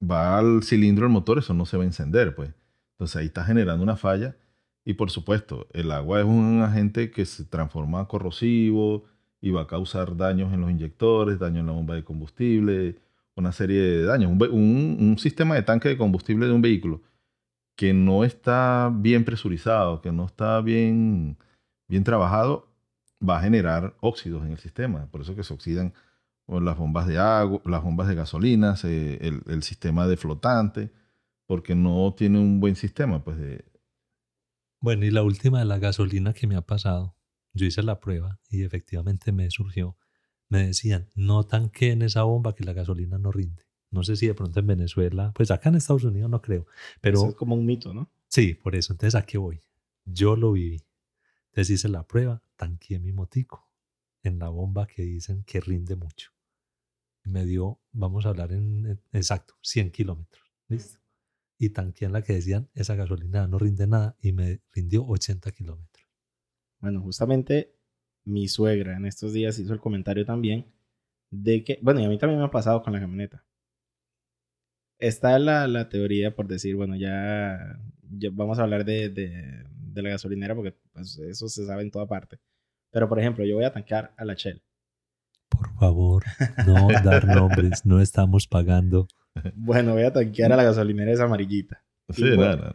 va 0.02 0.38
al 0.38 0.62
cilindro 0.62 1.04
del 1.06 1.12
motor, 1.12 1.38
eso 1.38 1.54
no 1.54 1.66
se 1.66 1.76
va 1.76 1.84
a 1.84 1.86
encender, 1.86 2.34
pues. 2.34 2.52
Entonces 2.92 3.16
ahí 3.16 3.26
está 3.26 3.44
generando 3.44 3.82
una 3.82 3.96
falla 3.96 4.36
y 4.84 4.94
por 4.94 5.10
supuesto, 5.10 5.68
el 5.72 5.92
agua 5.92 6.20
es 6.20 6.26
un 6.26 6.62
agente 6.62 7.10
que 7.10 7.24
se 7.24 7.44
transforma 7.44 8.08
corrosivo 8.08 9.04
y 9.40 9.50
va 9.50 9.62
a 9.62 9.66
causar 9.66 10.16
daños 10.16 10.52
en 10.52 10.60
los 10.60 10.70
inyectores, 10.70 11.38
daño 11.38 11.60
en 11.60 11.66
la 11.66 11.72
bomba 11.72 11.94
de 11.94 12.04
combustible, 12.04 12.98
una 13.36 13.52
serie 13.52 13.80
de 13.80 14.04
daños. 14.04 14.30
un 14.30 15.16
sistema 15.18 15.54
de 15.54 15.62
tanque 15.62 15.88
de 15.88 15.96
combustible 15.96 16.46
de 16.46 16.52
un 16.52 16.62
vehículo 16.62 17.02
que 17.76 17.92
no 17.94 18.24
está 18.24 18.92
bien 18.94 19.24
presurizado, 19.24 20.00
que 20.02 20.12
no 20.12 20.26
está 20.26 20.60
bien, 20.60 21.38
bien 21.88 22.04
trabajado, 22.04 22.68
va 23.26 23.38
a 23.38 23.42
generar 23.42 23.96
óxidos 24.00 24.44
en 24.44 24.52
el 24.52 24.58
sistema. 24.58 25.06
Por 25.10 25.20
eso 25.20 25.34
que 25.34 25.44
se 25.44 25.54
oxidan 25.54 25.94
las 26.48 26.76
bombas 26.76 27.06
de 27.06 27.18
agua, 27.18 27.60
las 27.64 27.82
bombas 27.82 28.08
de 28.08 28.14
gasolina, 28.14 28.74
el, 28.82 29.62
sistema 29.62 30.06
de 30.06 30.16
flotante, 30.16 30.92
porque 31.46 31.74
no 31.74 32.14
tiene 32.16 32.38
un 32.38 32.60
buen 32.60 32.76
sistema. 32.76 33.22
Pues 33.22 33.38
de... 33.38 33.64
Bueno, 34.80 35.04
y 35.04 35.10
la 35.10 35.22
última 35.22 35.60
de 35.60 35.64
la 35.64 35.78
gasolina 35.78 36.32
que 36.32 36.46
me 36.46 36.56
ha 36.56 36.62
pasado, 36.62 37.16
yo 37.52 37.66
hice 37.66 37.82
la 37.82 38.00
prueba 38.00 38.40
y 38.48 38.64
efectivamente 38.64 39.32
me 39.32 39.50
surgió, 39.50 39.96
me 40.48 40.66
decían, 40.66 41.08
no 41.14 41.44
tanqueen 41.44 42.02
esa 42.02 42.24
bomba 42.24 42.54
que 42.54 42.64
la 42.64 42.72
gasolina 42.72 43.18
no 43.18 43.30
rinde. 43.32 43.64
No 43.90 44.02
sé 44.04 44.16
si 44.16 44.26
de 44.26 44.34
pronto 44.34 44.58
en 44.58 44.66
Venezuela, 44.66 45.32
pues 45.34 45.50
acá 45.50 45.68
en 45.68 45.76
Estados 45.76 46.04
Unidos 46.04 46.30
no 46.30 46.40
creo, 46.40 46.66
pero... 47.00 47.18
Eso 47.18 47.28
es 47.30 47.34
como 47.34 47.54
un 47.54 47.66
mito, 47.66 47.92
¿no? 47.92 48.10
Sí, 48.28 48.54
por 48.54 48.74
eso. 48.74 48.94
Entonces, 48.94 49.14
¿a 49.14 49.26
qué 49.26 49.36
voy? 49.36 49.60
Yo 50.06 50.34
lo 50.36 50.52
viví. 50.52 50.82
Entonces 51.50 51.70
hice 51.74 51.88
la 51.90 52.06
prueba, 52.06 52.42
tanqueé 52.62 53.00
mi 53.00 53.12
motico 53.12 53.68
en 54.22 54.38
la 54.38 54.48
bomba 54.48 54.86
que 54.86 55.02
dicen 55.02 55.42
que 55.42 55.60
rinde 55.60 55.96
mucho. 55.96 56.30
Me 57.24 57.44
dio, 57.44 57.80
vamos 57.90 58.24
a 58.24 58.28
hablar 58.28 58.52
en, 58.52 59.00
exacto, 59.12 59.54
100 59.62 59.90
kilómetros. 59.90 60.44
¿Listo? 60.68 61.00
Y 61.58 61.70
tanqueé 61.70 62.06
en 62.06 62.12
la 62.12 62.22
que 62.22 62.34
decían, 62.34 62.68
esa 62.74 62.94
gasolina 62.94 63.48
no 63.48 63.58
rinde 63.58 63.88
nada 63.88 64.16
y 64.20 64.32
me 64.32 64.60
rindió 64.72 65.04
80 65.04 65.50
kilómetros. 65.50 66.06
Bueno, 66.78 67.00
justamente 67.02 67.74
mi 68.24 68.46
suegra 68.46 68.96
en 68.96 69.06
estos 69.06 69.32
días 69.32 69.58
hizo 69.58 69.72
el 69.72 69.80
comentario 69.80 70.24
también 70.24 70.72
de 71.30 71.64
que, 71.64 71.80
bueno, 71.82 72.00
y 72.00 72.04
a 72.04 72.08
mí 72.08 72.18
también 72.18 72.38
me 72.38 72.46
ha 72.46 72.50
pasado 72.50 72.82
con 72.82 72.92
la 72.92 73.00
camioneta 73.00 73.44
está 75.02 75.38
la, 75.38 75.66
la 75.66 75.88
teoría 75.88 76.34
por 76.34 76.46
decir, 76.46 76.76
bueno, 76.76 76.94
ya, 76.96 77.78
vamos 78.32 78.58
a 78.58 78.62
hablar 78.62 78.84
de, 78.84 79.08
de, 79.08 80.02
la 80.02 80.10
gasolinera 80.10 80.54
porque 80.54 80.74
pues, 80.92 81.18
eso 81.18 81.48
se 81.48 81.66
sabe 81.66 81.82
en 81.82 81.90
toda 81.90 82.06
parte. 82.06 82.38
Pero, 82.92 83.08
por 83.08 83.18
ejemplo, 83.18 83.44
yo 83.44 83.56
voy 83.56 83.64
a 83.64 83.72
tancar 83.72 84.12
a 84.16 84.24
la 84.24 84.34
Shell. 84.34 84.62
Por 85.48 85.74
favor, 85.78 86.24
no 86.66 86.88
dar 87.02 87.26
nombres, 87.26 87.84
no 87.84 88.00
estamos 88.00 88.46
pagando. 88.46 89.08
Bueno, 89.54 89.94
voy 89.94 90.02
a 90.02 90.12
tanquear 90.12 90.52
a 90.52 90.56
la 90.56 90.62
gasolinera 90.62 91.10
esa 91.10 91.24
amarillita. 91.24 91.82
Sí, 92.10 92.22
y, 92.22 92.36
nada, 92.36 92.74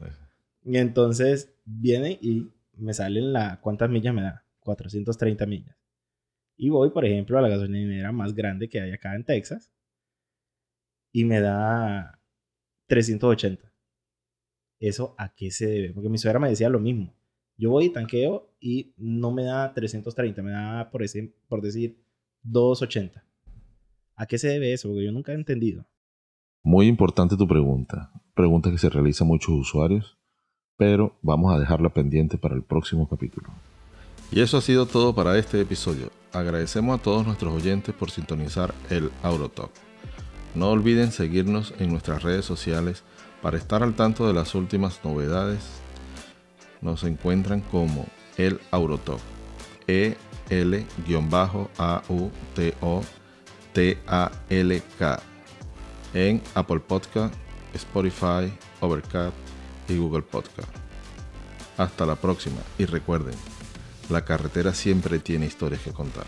y 0.64 0.78
entonces 0.78 1.54
viene 1.66 2.18
y 2.20 2.52
me 2.74 2.96
salen 2.96 3.32
la... 3.32 3.62
¿Cuántas 3.62 3.92
millas 3.92 4.16
me 4.16 4.24
da? 4.24 4.44
430 4.62 5.46
millas. 5.46 5.78
Y 6.58 6.70
voy, 6.70 6.90
por 6.90 7.06
ejemplo, 7.06 7.38
a 7.38 7.42
la 7.44 7.50
gasolinera 7.50 8.12
más 8.12 8.34
grande 8.34 8.68
que 8.70 8.82
hay 8.82 8.92
acá 8.92 9.16
en 9.16 9.24
Texas. 9.24 9.72
Y 11.12 11.26
me 11.26 11.42
da 11.42 12.20
380. 12.88 13.72
¿Eso 14.80 15.14
a 15.18 15.34
qué 15.36 15.52
se 15.52 15.68
debe? 15.68 15.94
Porque 15.94 16.10
mi 16.10 16.18
suegra 16.18 16.40
me 16.40 16.50
decía 16.50 16.70
lo 16.70 16.80
mismo. 16.80 17.17
Yo 17.58 17.72
voy 17.72 17.86
y 17.86 17.90
tanqueo 17.90 18.52
y 18.60 18.94
no 18.98 19.32
me 19.32 19.44
da 19.44 19.74
330, 19.74 20.42
me 20.44 20.52
da, 20.52 20.90
por, 20.92 21.02
ese, 21.02 21.34
por 21.48 21.62
decir, 21.62 21.98
280. 22.44 23.24
¿A 24.16 24.26
qué 24.26 24.38
se 24.38 24.48
debe 24.48 24.74
eso? 24.74 24.90
Porque 24.90 25.06
yo 25.06 25.12
nunca 25.12 25.32
he 25.32 25.36
entendido. 25.36 25.86
Muy 26.64 26.88
importante 26.88 27.36
tu 27.36 27.48
pregunta. 27.48 28.12
Pregunta 28.36 28.70
que 28.70 28.78
se 28.78 28.90
realiza 28.90 29.24
a 29.24 29.28
muchos 29.28 29.56
usuarios, 29.56 30.18
pero 30.76 31.18
vamos 31.22 31.54
a 31.54 31.60
dejarla 31.60 31.90
pendiente 31.90 32.38
para 32.38 32.56
el 32.56 32.64
próximo 32.64 33.08
capítulo. 33.08 33.50
Y 34.32 34.42
eso 34.42 34.58
ha 34.58 34.62
sido 34.62 34.86
todo 34.86 35.16
para 35.16 35.38
este 35.38 35.62
episodio. 35.62 36.12
Agradecemos 36.34 37.00
a 37.00 37.02
todos 37.02 37.26
nuestros 37.26 37.54
oyentes 37.54 37.96
por 37.96 38.12
sintonizar 38.12 38.74
el 38.90 39.10
Aurotalk. 39.24 39.72
No 40.54 40.70
olviden 40.70 41.12
seguirnos 41.12 41.74
en 41.80 41.90
nuestras 41.90 42.24
redes 42.24 42.46
sociales 42.46 43.04
para 43.42 43.58
estar 43.58 43.84
al 43.84 43.96
tanto 43.96 44.28
de 44.28 44.34
las 44.34 44.54
últimas 44.54 45.04
novedades. 45.04 45.82
Nos 46.82 47.04
encuentran 47.04 47.62
como 47.62 48.06
el 48.38 48.60
Aurotalk. 48.72 49.22
E 49.88 50.18
L-A-U-T-O-T-A-L-K 50.50 50.84
en 56.14 56.42
Apple 56.56 56.80
Podcast, 56.80 57.34
Spotify, 57.74 58.52
Overcast 58.80 59.36
y 59.88 59.98
Google 59.98 60.22
Podcast. 60.24 60.70
Hasta 61.78 62.06
la 62.06 62.16
próxima 62.16 62.62
y 62.78 62.86
recuerden, 62.86 63.36
la 64.10 64.24
carretera 64.26 64.74
siempre 64.74 65.20
tiene 65.20 65.46
historias 65.46 65.82
que 65.82 65.92
contar. 65.92 66.26